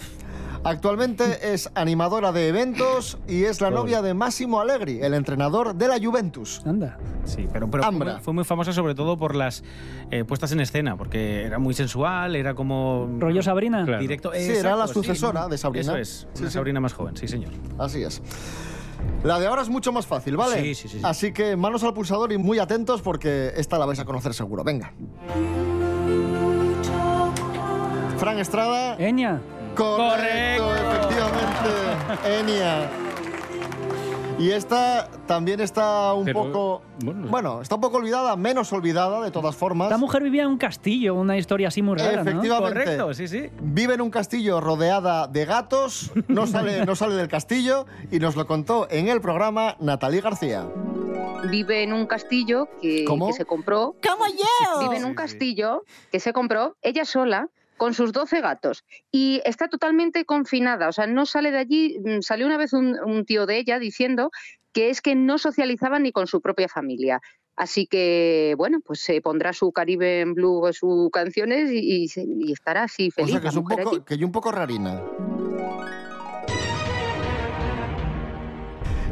Actualmente 0.63 1.55
es 1.55 1.71
animadora 1.75 2.33
de 2.33 2.49
eventos 2.49 3.17
y 3.27 3.45
es 3.45 3.63
la 3.63 3.71
novia 3.71 4.03
de 4.03 4.13
Massimo 4.13 4.61
Allegri, 4.61 5.01
el 5.01 5.15
entrenador 5.15 5.75
de 5.75 5.89
la 5.89 5.99
Juventus. 5.99 6.61
Anda. 6.67 6.99
Sí, 7.25 7.49
pero, 7.51 7.71
pero 7.71 7.83
fue, 7.83 7.89
Ambra. 7.89 8.13
muy- 8.15 8.21
fue 8.23 8.35
muy 8.35 8.45
famosa 8.45 8.75
sobre 8.75 8.95
todo 8.95 9.17
por 9.17 9.35
las 9.35 9.65
eh, 10.11 10.25
puestas 10.25 10.53
en 10.53 10.61
escena, 10.61 10.99
porque 10.99 11.45
era 11.45 11.59
muy 11.59 11.73
sensual, 11.73 12.37
era 12.37 12.53
como... 12.53 13.09
¿Rollo 13.19 13.43
Sabrina? 13.43 13.87
Claro. 13.87 14.03
Directo. 14.03 14.33
Sí, 14.35 14.51
era 14.53 14.77
la 14.77 14.83
Exacto, 14.85 14.93
sucesora 15.03 15.49
de 15.49 15.57
Sabrina. 15.57 15.93
Eso 15.93 15.97
es, 15.97 16.29
Sí, 16.35 16.41
una 16.43 16.51
sí. 16.51 16.55
Sabrina 16.55 16.79
más 16.81 16.93
joven, 16.93 17.17
sí, 17.17 17.27
señor. 17.27 17.53
Así 17.79 18.03
es. 18.03 18.21
La 19.23 19.39
de 19.39 19.47
ahora 19.47 19.63
es 19.63 19.69
mucho 19.69 19.93
más 19.93 20.07
fácil, 20.07 20.37
¿vale? 20.37 20.61
Sí, 20.63 20.75
sí, 20.75 20.89
sí, 20.89 20.99
sí. 20.99 21.01
Así 21.05 21.33
que 21.33 21.57
manos 21.57 21.83
al 21.85 21.93
pulsador 21.93 22.33
y 22.33 22.39
muy 22.39 22.59
atentos 22.59 23.03
porque 23.03 23.53
esta 23.57 23.79
la 23.79 23.87
vais 23.87 23.99
a 23.99 24.05
conocer 24.05 24.33
seguro. 24.35 24.65
Venga. 24.65 24.93
Fran 28.17 28.39
Estrada. 28.39 28.97
Eña. 28.99 29.41
Correcto, 29.75 30.75
efectivamente. 30.75 32.39
Enia. 32.39 33.10
Y 34.41 34.51
esta 34.53 35.09
también 35.27 35.61
está 35.61 36.15
un 36.15 36.25
Pero, 36.25 36.43
poco. 36.45 36.83
bueno. 37.05 37.29
Bueno, 37.29 37.61
está 37.63 37.75
un 37.75 37.81
poco 37.83 37.99
olvidada, 37.99 38.37
menos 38.37 38.73
olvidada 38.73 39.21
de 39.23 39.31
todas 39.31 39.55
formas. 39.55 39.91
La 39.91 39.99
mujer 39.99 40.23
vivía 40.23 40.43
en 40.43 40.49
un 40.49 40.57
castillo, 40.57 41.15
una 41.15 41.37
historia 41.37 41.69
así 41.69 41.83
muy 41.83 41.99
rara, 41.99 42.25
¿no? 42.25 42.31
Efectivamente. 42.31 42.81
Correcto, 42.85 43.13
sí, 43.15 43.29
sí. 43.29 43.51
Vive 43.61 43.95
en 43.95 44.01
un 44.01 44.11
castillo 44.11 44.61
rodeada 44.61 45.27
de 45.29 45.45
gatos, 45.45 46.11
no 46.29 46.47
sale, 46.47 46.87
no 46.87 46.97
sale 46.97 47.15
del 47.17 47.29
castillo 47.29 47.85
y 48.11 48.19
nos 48.19 48.35
lo 48.35 48.47
contó 48.47 48.89
en 48.91 49.09
el 49.09 49.21
programa 49.21 49.77
Natalie 49.79 50.23
García. 50.23 50.65
vive 51.51 51.83
en 51.83 51.93
un 51.93 52.07
castillo 52.07 52.69
que, 52.81 53.05
¿Cómo? 53.05 53.27
que 53.29 53.33
se 53.35 53.45
compró. 53.45 53.95
¡Como 54.07 54.27
yo! 54.27 54.81
Vive 54.81 54.97
en 54.97 55.05
un 55.05 55.15
castillo 55.15 55.85
que 56.11 56.19
se 56.21 56.33
compró 56.33 56.77
ella 56.83 57.05
sola 57.05 57.49
con 57.81 57.95
sus 57.95 58.13
12 58.13 58.43
gatos 58.43 58.85
y 59.11 59.41
está 59.47 59.69
totalmente 59.69 60.27
confinada, 60.27 60.87
o 60.89 60.93
sea, 60.93 61.07
no 61.07 61.25
sale 61.25 61.51
de 61.51 61.57
allí. 61.57 61.99
Mm, 62.05 62.21
Salió 62.21 62.45
una 62.47 62.59
vez 62.59 62.75
un, 62.75 62.99
un 63.03 63.25
tío 63.25 63.47
de 63.47 63.57
ella 63.57 63.79
diciendo 63.79 64.31
que 64.75 64.91
es 64.91 65.01
que 65.01 65.15
no 65.15 65.39
socializaba 65.39 65.99
ni 65.99 66.13
con 66.13 66.27
su 66.27 66.43
propia 66.43 66.69
familia. 66.69 67.21
Así 67.57 67.87
que, 67.87 68.55
bueno, 68.59 68.81
pues 68.85 69.01
se 69.01 69.23
pondrá 69.23 69.55
su 69.55 69.73
Caribe 69.73 70.21
en 70.21 70.35
Blue, 70.35 70.71
sus 70.73 71.09
canciones 71.11 71.71
y, 71.73 72.05
y 72.15 72.53
estará 72.53 72.83
así 72.83 73.09
O 73.09 73.13
feliz. 73.13 73.31
sea 73.33 73.41
que 73.41 73.49
es 73.49 73.57
un 73.57 73.65
allí. 73.73 73.83
poco, 73.83 74.05
que 74.05 74.19
yo 74.19 74.27
un 74.27 74.33
poco 74.33 74.53
rarina. 74.53 75.03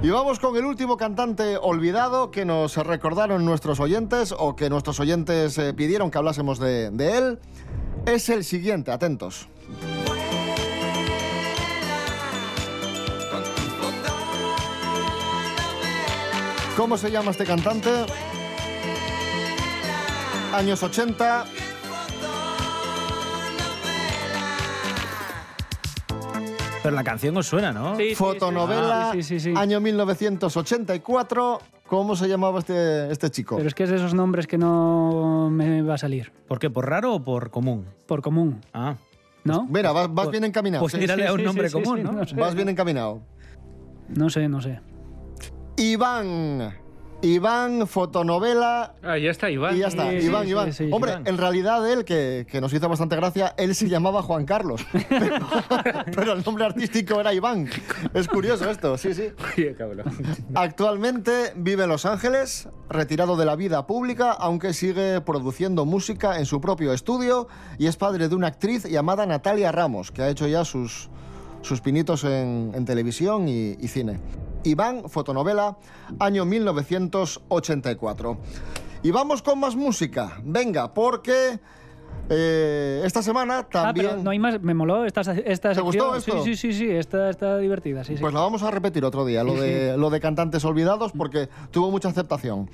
Y 0.00 0.10
vamos 0.10 0.38
con 0.38 0.56
el 0.56 0.64
último 0.64 0.96
cantante 0.96 1.56
olvidado 1.56 2.30
que 2.30 2.44
nos 2.44 2.76
recordaron 2.76 3.44
nuestros 3.44 3.80
oyentes 3.80 4.32
o 4.36 4.54
que 4.54 4.70
nuestros 4.70 5.00
oyentes 5.00 5.58
eh, 5.58 5.74
pidieron 5.74 6.12
que 6.12 6.18
hablásemos 6.18 6.60
de, 6.60 6.90
de 6.90 7.18
él. 7.18 7.38
Es 8.06 8.28
el 8.28 8.44
siguiente, 8.44 8.92
atentos. 8.92 9.48
¿Cómo 16.76 16.96
se 16.96 17.10
llama 17.10 17.32
este 17.32 17.44
cantante? 17.44 17.90
Años 20.54 20.80
80. 20.80 21.44
Pero 26.88 26.96
la 26.96 27.04
canción 27.04 27.36
os 27.36 27.46
suena, 27.46 27.70
¿no? 27.70 27.96
Fotonovela, 28.16 29.10
Ah, 29.10 29.12
sí, 29.12 29.22
sí, 29.22 29.40
sí. 29.40 29.52
año 29.54 29.78
1984. 29.78 31.60
¿Cómo 31.86 32.16
se 32.16 32.28
llamaba 32.28 32.60
este, 32.60 33.12
este 33.12 33.30
chico? 33.30 33.56
Pero 33.56 33.68
es 33.68 33.74
que 33.74 33.82
es 33.84 33.90
de 33.90 33.96
esos 33.96 34.14
nombres 34.14 34.46
que 34.46 34.56
no 34.56 35.50
me 35.50 35.82
va 35.82 35.94
a 35.94 35.98
salir. 35.98 36.32
¿Por 36.46 36.58
qué? 36.58 36.70
¿Por 36.70 36.88
raro 36.88 37.16
o 37.16 37.22
por 37.22 37.50
común? 37.50 37.84
Por 38.06 38.22
común. 38.22 38.62
Ah. 38.72 38.94
¿No? 39.44 39.66
Mira, 39.70 39.92
vas, 39.92 40.12
vas 40.12 40.30
bien 40.30 40.44
encaminado. 40.44 40.80
Pues 40.82 40.94
sí. 40.94 40.98
tírale 40.98 41.26
a 41.26 41.32
un 41.34 41.40
sí, 41.40 41.44
nombre 41.44 41.68
sí, 41.68 41.74
común, 41.74 41.98
sí, 41.98 42.04
¿no? 42.04 42.12
no 42.12 42.26
sé. 42.26 42.34
Vas 42.36 42.54
bien 42.54 42.70
encaminado. 42.70 43.20
No 44.08 44.30
sé, 44.30 44.48
no 44.48 44.62
sé. 44.62 44.80
Iván. 45.76 46.74
Iván, 47.20 47.88
fotonovela. 47.88 48.94
Ah, 49.02 49.18
ya 49.18 49.30
está, 49.32 49.50
Iván. 49.50 49.74
Y 49.74 49.80
ya 49.80 49.88
está, 49.88 50.08
Sí, 50.10 50.16
Iván, 50.26 50.44
sí, 50.44 50.50
Iván. 50.50 50.72
sí, 50.72 50.84
sí, 50.86 50.90
Hombre, 50.92 51.10
Iván. 51.12 51.26
en 51.26 51.36
realidad 51.36 51.90
él, 51.90 52.04
que, 52.04 52.46
que 52.48 52.60
nos 52.60 52.72
hizo 52.72 52.88
bastante 52.88 53.16
gracia, 53.16 53.54
él 53.56 53.74
se 53.74 53.88
llamaba 53.88 54.22
Juan 54.22 54.44
Carlos. 54.44 54.86
Pero, 55.08 55.46
pero 56.14 56.32
el 56.34 56.44
nombre 56.44 56.64
artístico 56.64 57.20
era 57.20 57.32
Iván. 57.34 57.68
Es 58.14 58.28
curioso 58.28 58.70
esto, 58.70 58.96
sí, 58.96 59.14
sí. 59.14 59.30
Oye, 59.56 59.74
cabrón. 59.74 60.04
Actualmente 60.54 61.52
vive 61.56 61.84
en 61.84 61.88
Los 61.90 62.06
Ángeles, 62.06 62.68
retirado 62.88 63.36
de 63.36 63.44
la 63.44 63.56
vida 63.56 63.86
pública, 63.86 64.30
aunque 64.32 64.72
sigue 64.72 65.20
produciendo 65.20 65.84
música 65.84 66.38
en 66.38 66.46
su 66.46 66.60
propio 66.60 66.92
estudio 66.92 67.48
y 67.78 67.86
es 67.86 67.96
padre 67.96 68.28
de 68.28 68.34
una 68.34 68.46
actriz 68.48 68.84
llamada 68.84 69.26
Natalia 69.26 69.72
Ramos, 69.72 70.12
que 70.12 70.22
ha 70.22 70.28
hecho 70.28 70.46
ya 70.46 70.64
sus, 70.64 71.08
sus 71.62 71.80
pinitos 71.80 72.24
en, 72.24 72.72
en 72.74 72.84
televisión 72.84 73.48
y, 73.48 73.76
y 73.80 73.88
cine. 73.88 74.20
Iván, 74.64 75.08
fotonovela, 75.08 75.76
año 76.18 76.44
1984. 76.44 78.38
Y 79.02 79.10
vamos 79.10 79.42
con 79.42 79.60
más 79.60 79.76
música. 79.76 80.40
Venga, 80.44 80.92
porque 80.92 81.58
eh, 82.30 83.02
esta 83.04 83.22
semana 83.22 83.58
Ah, 83.60 83.66
también... 83.70 84.06
pero 84.08 84.22
no 84.22 84.30
hay 84.30 84.38
más. 84.38 84.60
Me 84.60 84.74
moló 84.74 85.04
esta, 85.04 85.20
esta 85.20 85.72
¿Te 85.72 85.80
gustó 85.80 86.16
esto? 86.16 86.42
Sí, 86.44 86.56
sí, 86.56 86.72
sí, 86.72 86.78
sí. 86.78 86.90
Esta 86.90 87.30
está 87.30 87.58
divertida. 87.58 88.04
Sí, 88.04 88.16
sí. 88.16 88.20
Pues 88.20 88.34
la 88.34 88.40
vamos 88.40 88.62
a 88.62 88.70
repetir 88.70 89.04
otro 89.04 89.24
día, 89.24 89.44
lo 89.44 89.52
Sí, 89.54 89.60
de, 89.60 89.96
lo 89.96 90.10
de 90.10 90.20
cantantes 90.20 90.64
olvidados, 90.64 91.12
porque 91.16 91.48
tuvo 91.70 91.90
mucha 91.90 92.08
aceptación. 92.08 92.68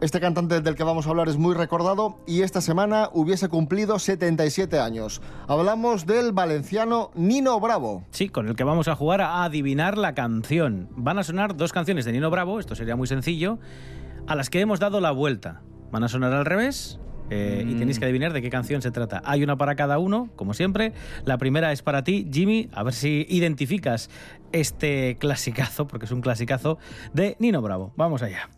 Este 0.00 0.18
cantante 0.18 0.62
del 0.62 0.76
que 0.76 0.82
vamos 0.82 1.06
a 1.06 1.10
hablar 1.10 1.28
es 1.28 1.36
muy 1.36 1.54
recordado 1.54 2.18
y 2.26 2.40
esta 2.40 2.62
semana 2.62 3.10
hubiese 3.12 3.48
cumplido 3.50 3.98
77 3.98 4.78
años. 4.80 5.20
Hablamos 5.46 6.06
del 6.06 6.32
valenciano 6.32 7.10
Nino 7.14 7.60
Bravo. 7.60 8.04
Sí, 8.10 8.30
con 8.30 8.48
el 8.48 8.56
que 8.56 8.64
vamos 8.64 8.88
a 8.88 8.96
jugar 8.96 9.20
a 9.20 9.44
adivinar 9.44 9.98
la 9.98 10.14
canción. 10.14 10.88
Van 10.96 11.18
a 11.18 11.22
sonar 11.22 11.54
dos 11.54 11.72
canciones 11.74 12.06
de 12.06 12.12
Nino 12.12 12.30
Bravo, 12.30 12.58
esto 12.58 12.74
sería 12.74 12.96
muy 12.96 13.08
sencillo, 13.08 13.58
a 14.26 14.34
las 14.36 14.48
que 14.48 14.60
hemos 14.60 14.80
dado 14.80 15.02
la 15.02 15.10
vuelta. 15.10 15.60
Van 15.92 16.02
a 16.02 16.08
sonar 16.08 16.32
al 16.32 16.46
revés. 16.46 16.98
eh, 17.28 17.62
Y 17.68 17.74
tenéis 17.74 17.98
que 17.98 18.06
adivinar 18.06 18.32
de 18.32 18.40
qué 18.40 18.48
canción 18.48 18.80
se 18.80 18.90
trata. 18.90 19.20
Hay 19.26 19.42
una 19.44 19.56
para 19.56 19.74
cada 19.76 19.98
uno, 19.98 20.30
como 20.34 20.54
siempre. 20.54 20.94
La 21.26 21.36
primera 21.36 21.72
es 21.72 21.82
para 21.82 22.04
ti, 22.04 22.26
Jimmy. 22.32 22.70
A 22.72 22.82
ver 22.84 22.94
si 22.94 23.26
identificas 23.28 24.08
este 24.52 25.16
clasicazo, 25.20 25.86
porque 25.86 26.06
es 26.06 26.10
un 26.12 26.22
clasicazo, 26.22 26.78
de 27.12 27.36
Nino 27.38 27.60
Bravo. 27.60 27.92
Vamos 27.96 28.22
allá. 28.22 28.48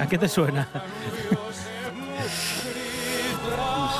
¿A 0.00 0.08
qué 0.08 0.18
te 0.18 0.28
suena? 0.28 0.68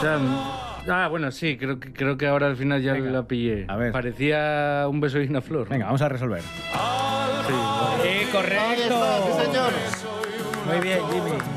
Sam. 0.01 0.57
Ah, 0.89 1.09
bueno, 1.09 1.33
sí, 1.33 1.57
creo 1.57 1.81
que, 1.81 1.93
creo 1.93 2.17
que 2.17 2.29
ahora 2.29 2.47
al 2.47 2.57
final 2.57 2.81
ya 2.81 2.95
la 2.95 3.25
pillé. 3.27 3.65
A 3.67 3.75
ver. 3.75 3.91
Parecía 3.91 4.87
un 4.89 5.01
beso 5.01 5.21
y 5.21 5.27
una 5.27 5.41
flor. 5.41 5.69
Venga, 5.69 5.87
vamos 5.87 6.01
a 6.01 6.09
resolver. 6.09 6.43
Sí. 6.43 6.47
¡Eh, 8.05 8.19
Ahí 8.21 8.27
correcto! 8.31 8.95
está, 8.95 9.19
sí, 9.27 9.47
señor. 9.47 9.73
Muy 10.65 10.81
bien, 10.81 11.01
Jimmy. 11.11 11.56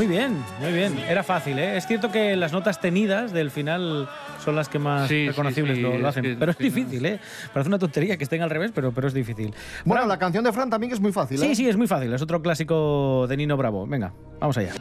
Muy 0.00 0.06
bien, 0.06 0.42
muy 0.62 0.72
bien. 0.72 0.98
Era 1.10 1.22
fácil, 1.22 1.58
¿eh? 1.58 1.76
Es 1.76 1.86
cierto 1.86 2.10
que 2.10 2.34
las 2.34 2.52
notas 2.52 2.80
tenidas 2.80 3.34
del 3.34 3.50
final 3.50 4.08
son 4.42 4.56
las 4.56 4.70
que 4.70 4.78
más 4.78 5.06
Sí, 5.08 5.28
reconocibles 5.28 5.76
sí, 5.76 5.82
lo, 5.82 5.90
lo 5.90 5.98
es 5.98 6.04
hacen. 6.06 6.22
que 6.22 6.36
pero 6.38 6.52
es 6.52 6.56
sí, 6.56 6.64
difícil, 6.64 7.04
¿eh? 7.04 7.20
Parece 7.52 7.68
una 7.68 7.78
tontería 7.78 8.16
que 8.16 8.24
estén 8.24 8.40
al 8.40 8.48
revés, 8.48 8.72
pero, 8.74 8.92
pero 8.92 9.08
es 9.08 9.12
difícil. 9.12 9.52
Bueno, 9.84 10.06
la 10.06 10.18
canción 10.18 10.42
de 10.42 10.54
Fran 10.54 10.70
también 10.70 10.94
es 10.94 11.00
muy 11.00 11.12
fácil, 11.12 11.42
¿eh? 11.42 11.46
Sí, 11.48 11.54
sí, 11.54 11.68
es 11.68 11.76
muy 11.76 11.86
fácil. 11.86 12.10
Es 12.14 12.22
otro 12.22 12.40
clásico 12.40 13.26
de 13.28 13.36
Nino 13.36 13.58
Bravo. 13.58 13.86
Venga, 13.86 14.14
vamos 14.40 14.56
allá. 14.56 14.72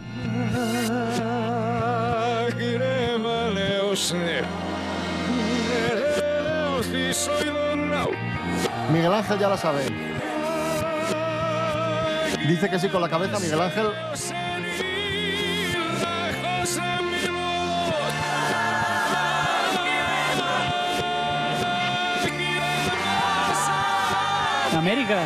Miguel 8.92 9.14
Ángel 9.14 9.40
ya 9.40 9.50
la 9.50 9.58
sabe. 9.58 9.82
Dice 12.48 12.70
que 12.70 12.80
sí 12.80 12.88
con 12.90 13.02
la 13.02 13.10
cabeza, 13.10 13.40
Miguel 13.40 13.62
Ángel. 13.62 13.88
América. 24.78 25.20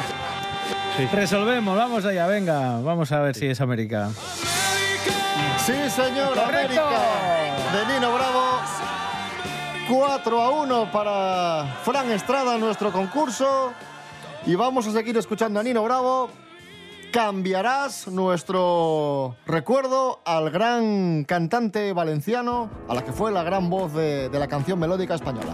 Resolvemos, 1.12 1.78
vamos 1.78 2.06
allá, 2.06 2.28
venga. 2.28 2.80
Vamos 2.82 3.12
a 3.12 3.20
ver 3.20 3.36
si 3.36 3.48
es 3.48 3.62
América. 3.62 4.10
Sí, 5.66 5.74
señor, 5.90 6.34
¡Correcto! 6.34 6.82
América. 6.82 6.90
De 7.72 7.94
Nino 7.94 8.14
Bravo. 8.14 8.60
4 9.90 10.42
a 10.42 10.50
1 10.50 10.92
para 10.92 11.76
Fran 11.84 12.12
Estrada, 12.12 12.58
nuestro 12.58 12.92
concurso. 12.92 13.74
Y 14.46 14.56
vamos 14.56 14.88
a 14.88 14.92
seguir 14.92 15.18
escuchando 15.18 15.60
a 15.60 15.64
Nino 15.64 15.84
Bravo. 15.84 16.30
Cambiarás 17.14 18.08
nuestro 18.08 19.36
recuerdo 19.46 20.22
al 20.26 20.50
gran 20.50 21.26
cantante 21.26 21.94
valenciano, 21.94 22.72
a 22.90 22.96
la 22.96 23.06
que 23.06 23.12
fue 23.12 23.32
la 23.32 23.44
gran 23.44 23.70
voz 23.70 23.94
de, 23.94 24.30
de 24.30 24.40
la 24.40 24.48
canción 24.48 24.80
melódica 24.80 25.14
española. 25.14 25.54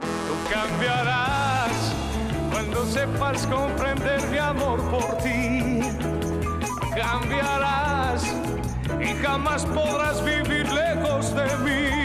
Tú 0.00 0.52
cambiarás 0.52 1.72
cuando 2.52 2.86
sepas 2.86 3.44
comprender 3.48 4.24
mi 4.28 4.38
amor 4.38 4.80
por 4.88 5.18
ti. 5.18 5.80
Cambiarás 6.94 8.24
y 9.00 9.20
jamás 9.20 9.66
podrás 9.66 10.24
vivir 10.24 10.70
lejos 10.72 11.34
de 11.34 11.56
mí. 11.64 12.01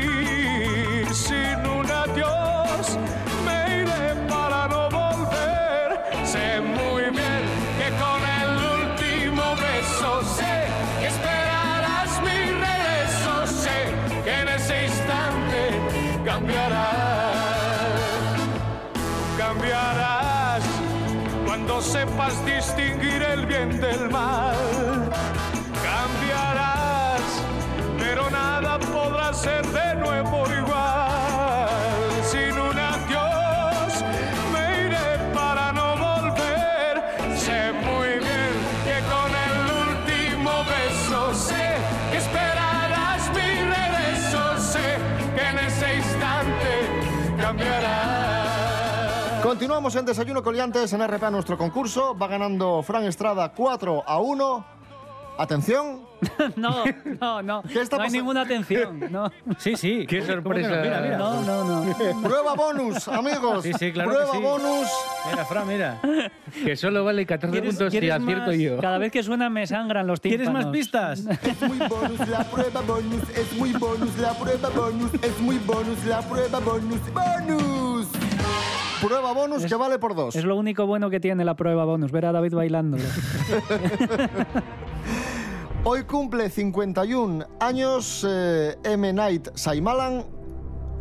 Sepas 21.98 22.46
distinguir 22.46 23.22
el 23.24 23.46
bien 23.46 23.82
del 23.82 24.10
mal. 24.10 25.07
Continuamos 49.68 49.96
en 49.98 50.06
Desayuno 50.06 50.42
Coliantes 50.42 50.94
en 50.94 51.06
RPA, 51.06 51.30
nuestro 51.30 51.58
concurso. 51.58 52.18
Va 52.18 52.28
ganando 52.28 52.82
Fran 52.84 53.04
Estrada 53.04 53.52
4 53.54 54.04
a 54.08 54.18
1. 54.18 54.66
Atención. 55.38 56.08
No, 56.56 56.86
no, 57.20 57.44
no. 57.44 57.62
¿Qué 57.74 57.82
está 57.82 57.98
no 57.98 58.04
hay 58.04 58.10
ninguna 58.12 58.44
atención. 58.44 59.12
No. 59.12 59.30
Sí, 59.60 59.76
sí. 59.76 60.06
Qué 60.08 60.26
sorpresa. 60.26 60.70
Mira, 60.82 61.02
mira. 61.02 61.18
No, 61.18 61.42
no, 61.42 61.84
no. 61.84 62.22
Prueba 62.24 62.54
bonus, 62.56 63.10
amigos. 63.10 63.62
Sí, 63.62 63.74
sí, 63.78 63.92
claro 63.92 64.10
Prueba 64.10 64.32
que 64.32 64.38
sí. 64.38 64.44
bonus. 64.44 64.88
Mira, 65.30 65.46
Fran, 65.46 65.68
mira. 65.68 66.02
Que 66.64 66.78
solo 66.78 67.04
vale 67.04 67.26
14 67.26 67.62
puntos 67.62 67.92
si 67.92 67.98
acierto 67.98 68.48
más? 68.48 68.58
yo. 68.58 68.80
Cada 68.80 68.98
vez 69.00 69.12
que 69.12 69.22
suena 69.22 69.50
me 69.50 69.68
sangran 69.68 70.08
los 70.08 70.22
tímpanos. 70.22 70.48
¿Quieres 70.48 70.66
más 70.66 70.72
pistas? 70.72 71.20
Es 71.44 71.62
muy 71.62 71.78
bonus 71.90 72.26
la 72.30 72.44
prueba 72.46 72.82
bonus, 72.82 73.30
es 73.36 73.54
muy 73.58 73.74
bonus 73.74 74.18
la 74.18 74.32
prueba 74.32 74.70
bonus, 74.70 75.14
es 75.22 75.40
muy 75.42 75.58
bonus 75.58 76.06
la 76.06 76.22
prueba 76.22 76.60
bonus. 76.62 77.02
¡Bonus! 77.14 77.87
Prueba 79.02 79.32
bonus 79.34 79.66
que 79.66 79.76
vale 79.76 80.00
por 80.00 80.16
dos. 80.16 80.36
Es 80.36 80.44
lo 80.44 80.56
único 80.58 80.86
bueno 80.88 81.10
que 81.10 81.20
tiene 81.20 81.46
la 81.46 81.56
prueba 81.56 81.86
bonus, 81.86 82.12
ver 82.12 82.26
a 82.26 82.32
David 82.32 82.54
bailándolo. 82.56 83.04
Hoy 85.84 86.04
cumple 86.04 86.50
51 86.50 87.46
años 87.60 88.26
eh, 88.28 88.76
M. 88.84 89.14
Night 89.14 89.50
Shyamalan, 89.56 90.26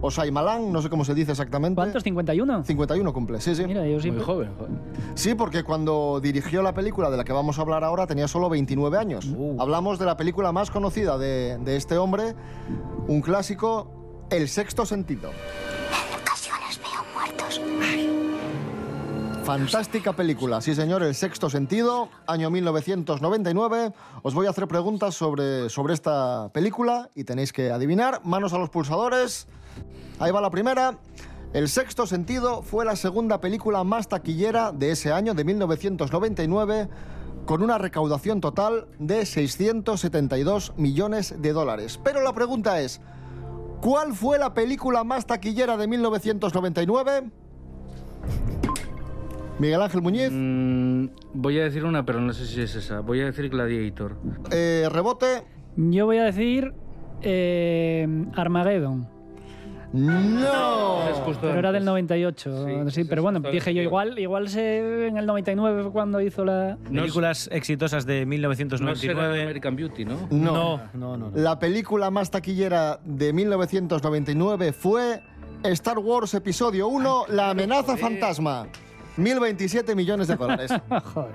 o 0.00 0.10
Shyamalan, 0.10 0.70
no 0.70 0.82
sé 0.82 0.90
cómo 0.90 1.04
se 1.04 1.14
dice 1.14 1.32
exactamente. 1.32 1.76
¿Cuántos? 1.76 2.04
¿51? 2.04 2.64
51 2.64 3.12
cumple, 3.12 3.40
sí, 3.40 3.54
sí. 3.54 3.64
Mira, 3.66 3.84
yo 3.86 3.94
Muy 3.94 4.02
siempre... 4.02 4.24
joven. 4.24 4.50
joder. 4.56 4.70
Sí, 5.14 5.34
porque 5.34 5.64
cuando 5.64 6.20
dirigió 6.22 6.62
la 6.62 6.74
película 6.74 7.10
de 7.10 7.16
la 7.16 7.24
que 7.24 7.32
vamos 7.32 7.58
a 7.58 7.62
hablar 7.62 7.82
ahora 7.82 8.06
tenía 8.06 8.28
solo 8.28 8.48
29 8.50 8.98
años. 8.98 9.26
Hablamos 9.58 9.98
de 9.98 10.04
la 10.04 10.16
película 10.16 10.52
más 10.52 10.70
conocida 10.70 11.18
de, 11.18 11.58
de 11.58 11.76
este 11.76 11.96
hombre, 11.96 12.34
un 13.08 13.22
clásico, 13.22 13.90
El 14.30 14.48
sexto 14.48 14.84
sentido. 14.86 15.30
Fantástica 19.46 20.12
película, 20.12 20.60
sí 20.60 20.74
señor, 20.74 21.04
El 21.04 21.14
sexto 21.14 21.48
sentido, 21.48 22.08
año 22.26 22.50
1999. 22.50 23.92
Os 24.24 24.34
voy 24.34 24.48
a 24.48 24.50
hacer 24.50 24.66
preguntas 24.66 25.14
sobre, 25.14 25.70
sobre 25.70 25.94
esta 25.94 26.48
película 26.52 27.10
y 27.14 27.22
tenéis 27.22 27.52
que 27.52 27.70
adivinar. 27.70 28.20
Manos 28.24 28.52
a 28.54 28.58
los 28.58 28.70
pulsadores. 28.70 29.46
Ahí 30.18 30.32
va 30.32 30.40
la 30.40 30.50
primera. 30.50 30.98
El 31.52 31.68
sexto 31.68 32.08
sentido 32.08 32.62
fue 32.62 32.84
la 32.84 32.96
segunda 32.96 33.40
película 33.40 33.84
más 33.84 34.08
taquillera 34.08 34.72
de 34.72 34.90
ese 34.90 35.12
año, 35.12 35.32
de 35.32 35.44
1999, 35.44 36.88
con 37.46 37.62
una 37.62 37.78
recaudación 37.78 38.40
total 38.40 38.88
de 38.98 39.24
672 39.24 40.72
millones 40.76 41.40
de 41.40 41.52
dólares. 41.52 42.00
Pero 42.02 42.20
la 42.20 42.32
pregunta 42.32 42.80
es, 42.80 43.00
¿cuál 43.80 44.12
fue 44.12 44.40
la 44.40 44.54
película 44.54 45.04
más 45.04 45.24
taquillera 45.24 45.76
de 45.76 45.86
1999? 45.86 47.30
Miguel 49.58 49.80
Ángel 49.80 50.02
Muñiz, 50.02 50.30
Mm, 50.30 51.06
voy 51.32 51.58
a 51.58 51.64
decir 51.64 51.84
una, 51.84 52.04
pero 52.04 52.20
no 52.20 52.32
sé 52.34 52.46
si 52.46 52.60
es 52.60 52.74
esa. 52.74 53.00
Voy 53.00 53.20
a 53.20 53.24
decir 53.26 53.48
Gladiator. 53.48 54.16
eh, 54.50 54.86
rebote. 54.90 55.44
Yo 55.76 56.04
voy 56.06 56.18
a 56.18 56.24
decir 56.24 56.74
eh, 57.22 58.06
Armageddon. 58.34 59.08
No. 59.92 60.98
Pero 61.40 61.58
era 61.58 61.72
del 61.72 61.76
antes. 61.82 61.86
98. 61.86 62.66
Sí, 62.66 62.90
Sí, 62.90 63.04
pero 63.04 63.22
bueno, 63.22 63.40
dije 63.40 63.72
yo 63.72 63.80
igual, 63.82 64.18
igual 64.18 64.48
se, 64.48 65.06
en 65.06 65.16
el 65.16 65.24
99 65.24 65.84
fue 65.84 65.92
cuando 65.92 66.20
hizo 66.20 66.44
la... 66.44 66.76
No 66.90 67.02
Películas 67.02 67.48
exitosas 67.52 68.04
de 68.04 68.26
No 68.26 68.32
será 68.36 68.50
1999. 68.52 69.42
American 69.42 69.76
Beauty, 69.76 70.04
¿no? 70.04 70.26
No. 70.30 70.52
No, 70.52 70.80
no, 70.92 71.16
no. 71.16 71.30
no. 71.30 71.36
La 71.36 71.58
película 71.58 72.10
más 72.10 72.30
taquillera 72.30 73.00
de 73.04 73.32
1999 73.32 74.72
fue 74.72 75.22
Star 75.64 75.98
Wars 75.98 76.34
Episodio 76.34 76.88
1, 76.88 77.24
La 77.28 77.50
amenaza 77.50 77.96
fantasma. 77.96 78.66
1027 79.16 79.94
millones 79.94 80.28
de 80.28 80.36
dólares. 80.36 80.70
Joder. 81.14 81.34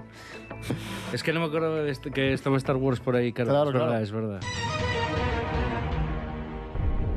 Es 1.11 1.23
que 1.23 1.33
no 1.33 1.39
me 1.39 1.47
acuerdo 1.47 1.75
de 1.83 1.91
este- 1.91 2.11
que 2.11 2.33
estaba 2.33 2.57
Star 2.57 2.75
Wars 2.77 2.99
por 2.99 3.15
ahí, 3.15 3.33
claro. 3.33 3.49
Claro, 3.51 3.69
es 3.69 3.73
verdad, 3.73 3.87
claro. 3.87 4.03
es 4.03 4.11
verdad. 4.11 4.39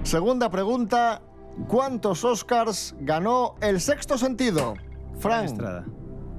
Segunda 0.02 0.50
pregunta. 0.50 1.22
¿Cuántos 1.68 2.24
Oscars 2.24 2.96
ganó 2.98 3.54
El 3.60 3.80
Sexto 3.80 4.18
Sentido? 4.18 4.74
Frank. 5.20 5.44
Estrada. 5.44 5.84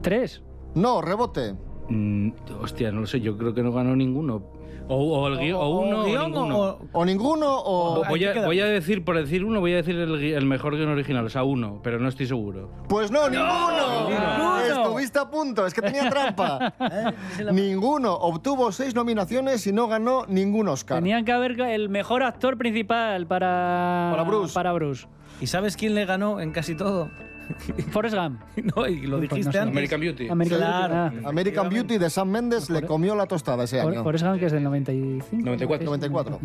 ¿Tres? 0.02 0.44
No, 0.74 1.02
rebote. 1.02 1.56
Mm, 1.88 2.32
hostia, 2.60 2.92
no 2.92 3.02
lo 3.02 3.08
sé, 3.08 3.22
yo 3.22 3.38
creo 3.38 3.54
que 3.54 3.64
no 3.64 3.72
ganó 3.72 3.96
ninguno. 3.96 4.44
O, 4.88 4.96
o 4.96 5.28
el 5.30 5.40
guion, 5.40 5.60
o, 5.60 5.70
uno 5.80 6.02
o, 6.02 6.06
ninguno. 6.06 6.58
o- 6.60 6.80
O 6.92 7.06
ninguno 7.06 7.48
o... 7.50 8.04
voy, 8.08 8.20
¿qué 8.20 8.30
a, 8.30 8.46
voy 8.46 8.60
a 8.60 8.66
decir, 8.66 9.04
por 9.04 9.18
decir 9.18 9.44
uno, 9.44 9.60
voy 9.60 9.74
a 9.74 9.78
decir 9.78 9.96
el, 9.96 10.24
el 10.24 10.46
mejor 10.46 10.76
guion 10.78 10.90
original, 10.90 11.26
o 11.26 11.30
sea, 11.30 11.44
uno, 11.44 11.80
pero 11.84 12.00
no 12.00 12.08
estoy 12.08 12.28
seguro. 12.28 12.70
Pues 12.88 13.10
no, 13.12 13.28
ninguno. 13.30 14.10
ninguno. 14.10 14.60
Estuviste 14.60 15.20
a 15.20 15.30
punto, 15.30 15.66
es 15.66 15.74
que 15.74 15.82
tenía 15.82 16.10
trampa. 16.10 16.74
ninguno. 17.52 18.14
Obtuvo 18.14 18.72
seis 18.72 18.94
nominaciones 18.96 19.66
y 19.68 19.72
no 19.74 19.88
ganó 19.88 20.26
ningún 20.28 20.68
Oscar. 20.68 20.98
Tenían 21.00 21.26
que 21.26 21.32
haber 21.32 21.60
el 21.62 21.90
mejor 21.90 22.24
actor 22.24 22.58
principal 22.58 23.26
para... 23.28 24.10
Para 24.12 24.24
Bruce. 24.24 24.54
Para 24.54 24.72
Bruce. 24.74 25.08
¿Y 25.42 25.48
sabes 25.48 25.76
quién 25.78 25.96
le 25.96 26.06
ganó 26.06 26.40
en 26.40 26.52
casi 26.52 26.76
todo? 26.76 27.10
Forrest 27.92 28.16
Gump. 28.16 28.42
No, 28.76 28.88
y 28.88 29.02
lo 29.02 29.18
Pues 29.18 29.30
no 29.32 29.36
dijiste 29.36 29.58
antes. 29.60 29.72
American 29.72 30.00
Beauty. 30.02 30.30
American 30.30 30.60
Claro. 30.60 30.96
Beauty, 31.12 31.26
ah. 31.26 31.30
American 31.30 31.70
Beauty 31.70 31.98
de 31.98 32.10
Sam 32.10 32.30
Mendes 32.30 32.70
le 32.70 32.82
comió 32.84 33.16
la 33.16 33.26
tostada 33.26 33.64
ese 33.64 33.80
año. 33.82 34.04
Forrest 34.04 34.26
Gump, 34.26 34.40
que 34.40 34.46
es 34.48 34.52
del 34.52 34.64
95. 34.64 35.46
94. 35.46 35.86
94. 35.86 36.40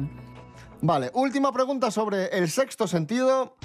Vale, 0.83 1.11
última 1.15 1.53
pregunta 1.53 1.91
sobre 1.91 2.27
el 2.29 2.49
sexto 2.49 2.87
sentido. 2.87 3.57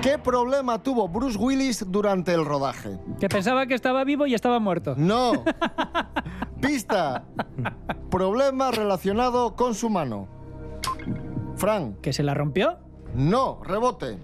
¿Qué 0.00 0.18
problema 0.18 0.82
tuvo 0.82 1.06
Bruce 1.08 1.38
Willis 1.38 1.84
durante 1.88 2.32
el 2.34 2.44
rodaje? 2.44 2.98
Que 3.20 3.28
pensaba 3.28 3.66
que 3.66 3.74
estaba 3.74 4.02
vivo 4.02 4.26
y 4.26 4.34
estaba 4.34 4.58
muerto. 4.58 4.94
No. 4.96 5.44
Pista. 6.60 7.24
Problema 8.10 8.70
relacionado 8.72 9.54
con 9.54 9.74
su 9.74 9.90
mano. 9.90 10.26
Fran. 11.56 11.94
¿Que 12.02 12.12
se 12.12 12.22
la 12.24 12.34
rompió? 12.34 12.78
No, 13.14 13.60
rebote. 13.64 14.18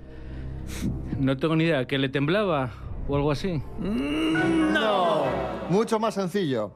No 1.18 1.36
tengo 1.36 1.56
ni 1.56 1.64
idea, 1.64 1.86
que 1.86 1.98
le 1.98 2.08
temblaba 2.08 2.70
o 3.08 3.16
algo 3.16 3.30
así. 3.32 3.62
No. 3.80 5.24
Mucho 5.70 5.98
más 5.98 6.14
sencillo. 6.14 6.72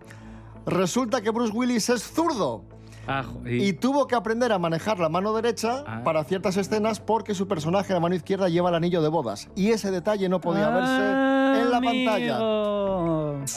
Resulta 0.67 1.21
que 1.21 1.31
Bruce 1.31 1.53
Willis 1.53 1.89
es 1.91 2.03
zurdo. 2.03 2.65
Ah, 3.07 3.25
Y 3.45 3.65
y, 3.69 3.73
tuvo 3.73 4.07
que 4.07 4.15
aprender 4.15 4.53
a 4.53 4.59
manejar 4.61 5.01
la 5.01 5.09
mano 5.09 5.33
derecha 5.35 5.83
Ah. 5.89 6.03
para 6.05 6.23
ciertas 6.23 6.57
escenas 6.57 7.01
porque 7.01 7.35
su 7.35 7.49
personaje, 7.49 7.93
la 7.93 7.99
mano 7.99 8.15
izquierda, 8.15 8.49
lleva 8.49 8.69
el 8.69 8.77
anillo 8.77 9.03
de 9.03 9.09
bodas. 9.09 9.49
Y 9.57 9.71
ese 9.71 9.91
detalle 9.91 10.29
no 10.29 10.41
podía 10.41 10.69
verse 10.71 11.63
en 11.63 11.71
la 11.71 11.81
pantalla. 11.81 12.39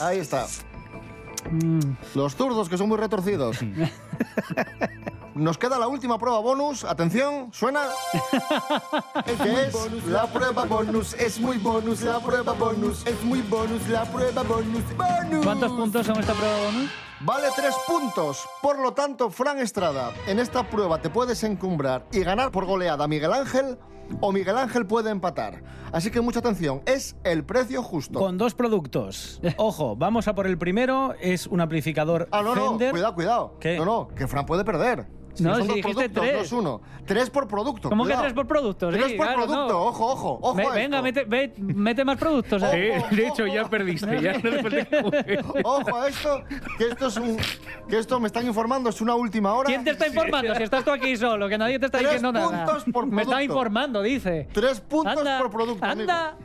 Ahí 0.08 0.18
está. 0.18 0.46
Mm. 1.50 1.78
Los 2.16 2.34
zurdos 2.34 2.68
que 2.68 2.76
son 2.76 2.88
muy 2.88 2.98
retorcidos. 2.98 3.58
Nos 5.36 5.58
queda 5.58 5.78
la 5.78 5.86
última 5.86 6.18
prueba 6.18 6.38
bonus. 6.40 6.82
Atención, 6.82 7.50
¿suena? 7.52 7.82
que 9.26 9.32
es 9.64 10.06
la 10.06 10.26
prueba 10.26 10.64
bonus. 10.64 11.12
Es 11.12 11.38
muy 11.38 11.58
bonus 11.58 12.00
la 12.00 12.20
prueba 12.20 12.54
bonus. 12.54 13.06
Es 13.06 13.22
muy 13.22 13.42
bonus 13.42 13.86
la 13.88 14.06
prueba 14.06 14.42
bonus. 14.42 14.82
¡Bonus! 14.96 15.44
¿Cuántos 15.44 15.72
puntos 15.72 16.06
son 16.06 16.20
esta 16.20 16.32
prueba 16.32 16.56
bonus? 16.64 16.90
Vale 17.20 17.48
tres 17.54 17.74
puntos. 17.86 18.48
Por 18.62 18.78
lo 18.78 18.94
tanto, 18.94 19.28
Fran 19.28 19.58
Estrada, 19.58 20.10
en 20.26 20.38
esta 20.38 20.70
prueba 20.70 21.02
te 21.02 21.10
puedes 21.10 21.44
encumbrar 21.44 22.06
y 22.12 22.20
ganar 22.20 22.50
por 22.50 22.64
goleada 22.64 23.04
a 23.04 23.08
Miguel 23.08 23.34
Ángel 23.34 23.78
o 24.20 24.32
Miguel 24.32 24.56
Ángel 24.56 24.86
puede 24.86 25.10
empatar. 25.10 25.62
Así 25.92 26.10
que 26.10 26.20
mucha 26.22 26.38
atención, 26.38 26.82
es 26.86 27.16
el 27.24 27.44
precio 27.44 27.82
justo. 27.82 28.18
Con 28.18 28.38
dos 28.38 28.54
productos. 28.54 29.40
Ojo, 29.58 29.96
vamos 29.96 30.28
a 30.28 30.34
por 30.34 30.46
el 30.46 30.56
primero. 30.56 31.14
Es 31.20 31.46
un 31.46 31.60
amplificador 31.60 32.28
Ah, 32.30 32.42
no, 32.42 32.54
no, 32.54 32.78
cuidado, 32.78 33.14
cuidado. 33.14 33.56
¿Qué? 33.60 33.76
No, 33.76 33.84
no, 33.84 34.08
que 34.08 34.26
Fran 34.26 34.46
puede 34.46 34.64
perder. 34.64 35.15
No, 35.40 35.50
son 35.54 35.62
si 35.62 35.66
dos 35.68 35.76
dijiste 35.76 35.94
productos, 36.08 36.22
tres. 36.22 36.34
no 36.36 36.42
es 36.42 36.52
uno. 36.52 36.80
Tres 37.06 37.30
por 37.30 37.46
producto. 37.48 37.88
¿Cómo 37.88 38.04
que 38.04 38.14
tres 38.14 38.32
por 38.32 38.46
producto? 38.46 38.90
Sí, 38.92 38.98
Tres 38.98 39.12
por 39.14 39.26
claro, 39.26 39.42
producto, 39.46 39.68
no. 39.72 39.82
ojo, 39.84 40.06
ojo, 40.12 40.38
ojo. 40.42 40.54
Ve- 40.54 40.66
a 40.66 40.70
venga, 40.70 40.96
esto. 40.96 41.02
mete, 41.02 41.24
ve- 41.24 41.52
mete 41.58 42.04
más 42.04 42.16
productos. 42.16 42.62
Ojo, 42.62 42.72
eh. 42.72 42.96
Eh, 42.96 43.04
de 43.14 43.28
hecho, 43.28 43.46
ya 43.46 43.68
perdiste. 43.68 44.20
Ya 44.20 44.32
no 44.38 44.50
le 44.50 44.62
falta 44.62 44.84
que 44.84 45.02
juegue. 45.02 45.40
Ojo 45.64 45.96
a 45.96 46.08
esto, 46.08 46.42
que 46.78 46.88
esto 46.88 47.06
es 47.06 47.16
un. 47.16 47.36
Que 47.88 47.98
esto 47.98 48.18
me 48.18 48.26
están 48.26 48.46
informando, 48.46 48.90
es 48.90 49.00
una 49.00 49.14
última 49.14 49.52
hora. 49.54 49.66
¿Quién 49.68 49.84
te 49.84 49.90
está 49.90 50.08
informando? 50.08 50.54
Si 50.56 50.62
estás 50.64 50.84
tú 50.84 50.90
aquí 50.90 51.16
solo, 51.16 51.48
que 51.48 51.56
nadie 51.58 51.78
te 51.78 51.86
está 51.86 51.98
Tres 51.98 52.10
diciendo 52.10 52.32
nada. 52.32 52.64
puntos 52.64 52.84
por 52.92 53.06
Me 53.06 53.22
está 53.22 53.36
producto. 53.36 53.42
informando, 53.52 54.02
dice. 54.02 54.48
Tres 54.52 54.80
puntos 54.80 55.18
Anda, 55.18 55.38
por 55.38 55.50
producto, 55.50 55.84
amigo. 55.84 56.10
anda. 56.10 56.36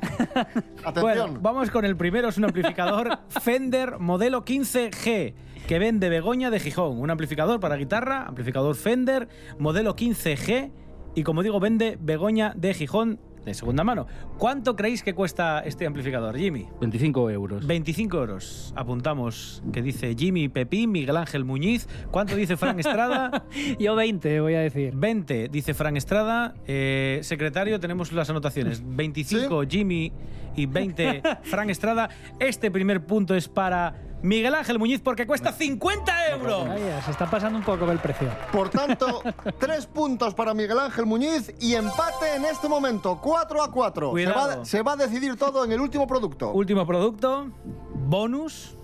Atención. 0.84 1.02
Bueno, 1.02 1.40
vamos 1.42 1.70
con 1.72 1.86
el 1.86 1.96
primero. 1.96 2.30
Es 2.30 2.38
un 2.38 2.46
amplificador 2.46 3.20
Fender 3.30 3.98
modelo 4.00 4.46
15G 4.46 5.34
que 5.72 5.80
vende 5.80 6.10
Begoña 6.10 6.50
de 6.50 6.60
Gijón. 6.60 7.00
Un 7.00 7.12
amplificador 7.12 7.62
para 7.62 7.78
guitarra, 7.78 8.26
amplificador 8.28 8.76
Fender 8.76 9.30
modelo 9.58 9.96
15G 9.96 10.70
y 11.16 11.24
como 11.24 11.44
digo, 11.44 11.62
vende 11.62 11.98
Begoña 11.98 12.52
de 12.58 12.74
Gijón 12.74 13.22
de 13.46 13.54
segunda 13.54 13.86
mano. 13.86 14.06
¿Cuánto 14.38 14.76
creéis 14.76 15.02
que 15.02 15.14
cuesta 15.14 15.62
este 15.62 15.86
amplificador, 15.86 16.38
Jimmy? 16.38 16.68
25 16.82 17.30
euros. 17.30 17.66
25 17.66 18.18
euros. 18.18 18.74
Apuntamos 18.76 19.64
que 19.72 19.82
dice 19.82 20.14
Jimmy 20.14 20.50
Pepín, 20.50 20.92
Miguel 20.92 21.16
Ángel 21.16 21.46
Muñiz. 21.46 21.88
¿Cuánto 22.12 22.36
dice 22.36 22.58
Fran 22.58 22.78
Estrada? 22.78 23.46
Yo 23.80 23.96
20, 23.96 24.42
voy 24.42 24.56
a 24.56 24.60
decir. 24.60 24.94
20, 24.94 25.48
dice 25.48 25.74
Fran 25.74 25.96
Estrada. 25.96 26.54
Eh, 26.68 27.20
secretario, 27.24 27.80
tenemos 27.80 28.12
las 28.12 28.30
anotaciones. 28.30 28.84
25 28.86 29.64
Jimmy 29.70 30.12
y 30.54 30.66
20 30.66 31.22
Fran 31.44 31.70
Estrada. 31.70 32.10
Este 32.42 32.72
primer 32.72 33.06
punto 33.06 33.36
es 33.36 33.48
para 33.48 34.11
Miguel 34.24 34.54
Ángel 34.54 34.78
Muñiz 34.78 35.02
porque 35.02 35.26
cuesta 35.26 35.52
50 35.52 36.30
euros. 36.30 36.66
Se 37.06 37.12
está 37.12 37.30
pasando 37.30 37.58
un 37.58 37.64
poco 37.64 37.90
el 37.92 38.00
precio. 38.00 38.30
Por 38.52 38.70
tanto, 38.70 39.22
tres 39.60 39.88
puntos 39.88 40.34
para 40.34 40.54
Miguel 40.54 40.80
Ángel 40.80 41.06
Muñiz 41.06 41.54
y 41.60 41.74
empate 41.74 42.36
en 42.36 42.46
este 42.46 42.68
momento, 42.70 43.20
4 43.22 43.64
a 43.64 43.72
4. 43.72 44.14
Se 44.16 44.26
va, 44.28 44.66
se 44.66 44.82
va 44.84 44.94
a 44.94 44.96
decidir 44.96 45.36
todo 45.38 45.66
en 45.66 45.72
el 45.72 45.80
último 45.82 46.06
producto. 46.06 46.52
Último 46.52 46.86
producto, 46.86 47.48
bonus, 47.96 48.78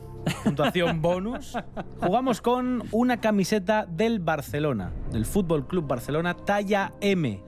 puntuación 0.44 1.02
bonus. 1.02 1.56
Jugamos 2.02 2.42
con 2.42 2.84
una 2.92 3.22
camiseta 3.22 3.86
del 3.86 4.20
Barcelona, 4.20 4.92
del 5.12 5.26
Fútbol 5.26 5.68
Club 5.68 5.88
Barcelona, 5.88 6.36
talla 6.36 6.94
M. 7.02 7.44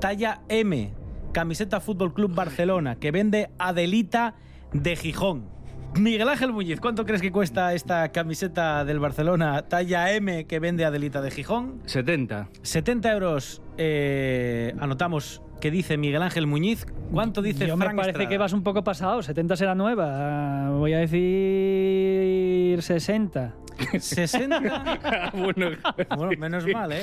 Talla 0.00 0.40
M. 0.48 0.94
Camiseta 1.32 1.80
Fútbol 1.80 2.14
Club 2.14 2.34
Barcelona, 2.34 2.96
que 2.96 3.10
vende 3.10 3.50
Adelita 3.58 4.34
de 4.72 4.96
Gijón. 4.96 5.57
Miguel 5.94 6.28
Ángel 6.28 6.52
Muñiz, 6.52 6.80
¿cuánto 6.80 7.04
crees 7.04 7.20
que 7.20 7.32
cuesta 7.32 7.74
esta 7.74 8.10
camiseta 8.10 8.84
del 8.84 9.00
Barcelona, 9.00 9.62
talla 9.62 10.12
M, 10.12 10.46
que 10.46 10.60
vende 10.60 10.84
Adelita 10.84 11.20
de 11.20 11.30
Gijón? 11.30 11.80
70. 11.86 12.48
70 12.62 13.12
euros. 13.12 13.62
eh, 13.78 14.74
anotamos 14.80 15.42
que 15.60 15.70
dice 15.70 15.96
Miguel 15.96 16.22
Ángel 16.22 16.46
Muñiz. 16.46 16.86
¿Cuánto 17.12 17.42
dice 17.42 17.66
Yo 17.66 17.76
Fran 17.76 17.96
me 17.96 18.02
parece 18.02 18.10
Estrada? 18.10 18.28
que 18.28 18.38
vas 18.38 18.52
un 18.52 18.62
poco 18.62 18.84
pasado. 18.84 19.22
70 19.22 19.56
será 19.56 19.74
nueva. 19.74 20.70
Voy 20.70 20.92
a 20.94 20.98
decir 20.98 22.82
60. 22.82 23.54
60. 23.98 25.30
bueno, 25.34 25.70
Bueno, 26.16 26.30
menos 26.38 26.66
mal, 26.66 26.92
¿eh? 26.92 27.02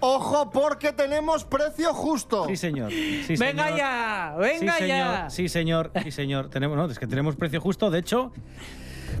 Ojo 0.00 0.50
porque 0.50 0.92
tenemos 0.92 1.44
precio 1.44 1.92
justo. 1.92 2.46
Sí, 2.46 2.56
señor. 2.56 2.90
Sí, 2.90 3.34
¡Venga 3.38 3.64
señor. 3.64 3.78
ya! 3.78 4.34
Sí, 4.36 4.40
¡Venga 4.40 4.72
señor. 4.74 4.88
ya! 4.88 5.30
Sí, 5.30 5.48
señor. 5.48 5.92
Sí, 6.02 6.10
señor. 6.10 6.50
Tenemos, 6.50 6.76
no, 6.76 6.86
es 6.86 6.98
que 6.98 7.06
tenemos 7.06 7.36
precio 7.36 7.60
justo. 7.60 7.90
De 7.90 7.98
hecho, 7.98 8.32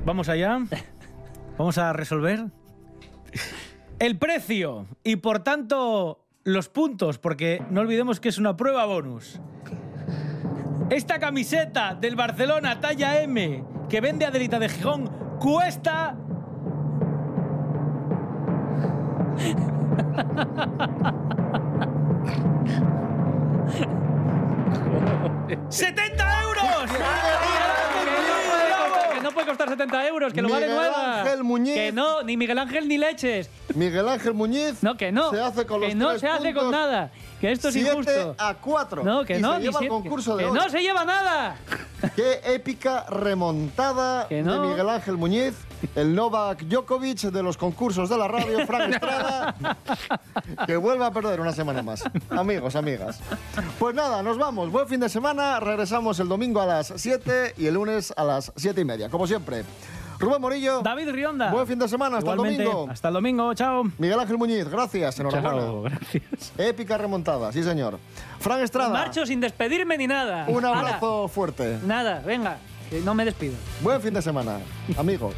vamos 0.04 0.28
allá. 0.28 0.58
Vamos 1.58 1.78
a 1.78 1.92
resolver 1.92 2.46
el 3.98 4.18
precio 4.18 4.86
y, 5.04 5.16
por 5.16 5.40
tanto, 5.44 6.23
los 6.44 6.68
puntos, 6.68 7.18
porque 7.18 7.62
no 7.70 7.80
olvidemos 7.80 8.20
que 8.20 8.28
es 8.28 8.38
una 8.38 8.56
prueba 8.56 8.84
bonus. 8.84 9.40
Esta 10.90 11.18
camiseta 11.18 11.94
del 11.94 12.14
Barcelona 12.14 12.80
talla 12.80 13.20
M 13.22 13.64
que 13.88 14.00
vende 14.00 14.26
Adelita 14.26 14.58
de 14.58 14.68
Gijón 14.68 15.10
cuesta 15.40 16.16
¡70 25.68 26.42
euros! 26.42 27.33
Costar 29.44 29.68
70 29.68 30.06
euros, 30.08 30.32
que 30.32 30.42
lo 30.42 30.48
vale 30.48 30.66
Miguel 30.66 30.76
nueva. 30.80 31.20
Ángel 31.22 31.44
Muñiz. 31.44 31.74
Que 31.74 31.92
no, 31.92 32.22
ni 32.22 32.36
Miguel 32.36 32.58
Ángel 32.58 32.88
ni 32.88 32.98
leches. 32.98 33.50
Miguel 33.74 34.08
Ángel 34.08 34.34
Muñiz 34.34 34.82
No, 34.82 34.96
que 34.96 35.12
no. 35.12 35.30
se 35.30 35.40
hace 35.40 35.66
con 35.66 35.80
que 35.80 35.88
los 35.88 35.96
no 35.96 36.08
tres 36.10 36.20
se 36.20 36.28
hace 36.28 36.54
con 36.54 36.64
puntos. 36.64 36.70
nada. 36.72 37.10
Que 37.44 37.52
esto 37.52 37.68
es 37.68 37.76
injusto. 37.76 38.34
a 38.38 38.54
4. 38.54 39.04
No, 39.04 39.22
que 39.22 39.36
y 39.36 39.42
no. 39.42 39.56
Se 39.56 39.60
lleva 39.60 39.80
el 39.80 39.88
concurso 39.88 40.34
de 40.34 40.44
que 40.44 40.50
hoy. 40.50 40.56
no 40.56 40.66
se 40.70 40.80
lleva 40.80 41.04
nada. 41.04 41.56
Qué 42.16 42.40
épica 42.46 43.04
remontada 43.10 44.26
Que 44.30 44.42
no. 44.42 44.62
de 44.62 44.68
Miguel 44.68 44.88
Ángel 44.88 45.18
Muñiz, 45.18 45.54
el 45.94 46.14
Novak 46.14 46.62
Djokovic 46.62 47.20
de 47.20 47.42
los 47.42 47.58
concursos 47.58 48.08
de 48.08 48.16
la 48.16 48.28
radio, 48.28 48.66
Frank 48.66 48.94
Estrada, 48.94 49.54
que 50.66 50.76
vuelve 50.78 51.04
a 51.04 51.10
perder 51.10 51.38
una 51.38 51.52
semana 51.52 51.82
más. 51.82 52.02
Amigos, 52.30 52.76
amigas. 52.76 53.20
Pues 53.78 53.94
nada, 53.94 54.22
nos 54.22 54.38
vamos. 54.38 54.70
Buen 54.70 54.88
fin 54.88 55.00
de 55.00 55.10
semana. 55.10 55.60
Regresamos 55.60 56.18
el 56.20 56.28
domingo 56.28 56.62
a 56.62 56.66
las 56.66 56.94
7 56.96 57.56
y 57.58 57.66
el 57.66 57.74
lunes 57.74 58.14
a 58.16 58.24
las 58.24 58.52
7 58.56 58.80
y 58.80 58.84
media, 58.86 59.10
como 59.10 59.26
siempre. 59.26 59.64
Rubén 60.24 60.40
Morillo. 60.40 60.80
David 60.82 61.10
Rionda. 61.10 61.50
Buen 61.50 61.66
fin 61.66 61.78
de 61.78 61.88
semana. 61.88 62.18
Hasta 62.18 62.32
Igualmente, 62.32 62.62
el 62.62 62.68
domingo. 62.68 62.90
Hasta 62.90 63.08
el 63.08 63.14
domingo, 63.14 63.54
chao. 63.54 63.84
Miguel 63.98 64.18
Ángel 64.20 64.38
Muñiz, 64.38 64.68
gracias. 64.68 65.18
Enhorabuena. 65.20 65.60
Chao, 65.60 65.82
gracias. 65.82 66.52
Épica 66.58 66.98
remontada, 66.98 67.52
sí 67.52 67.62
señor. 67.62 67.98
Frank 68.38 68.62
Estrada, 68.62 68.90
Marcho 68.90 69.26
sin 69.26 69.40
despedirme 69.40 69.96
ni 69.98 70.06
nada. 70.06 70.46
un 70.48 70.64
abrazo 70.64 71.28
fuerte. 71.28 71.78
Nada, 71.84 72.22
venga. 72.24 72.58
no 73.04 73.14
me 73.14 73.24
despido. 73.24 73.54
Buen 73.80 74.00
fin 74.00 74.14
de 74.14 74.22
semana, 74.22 74.58
amigo. 74.96 75.32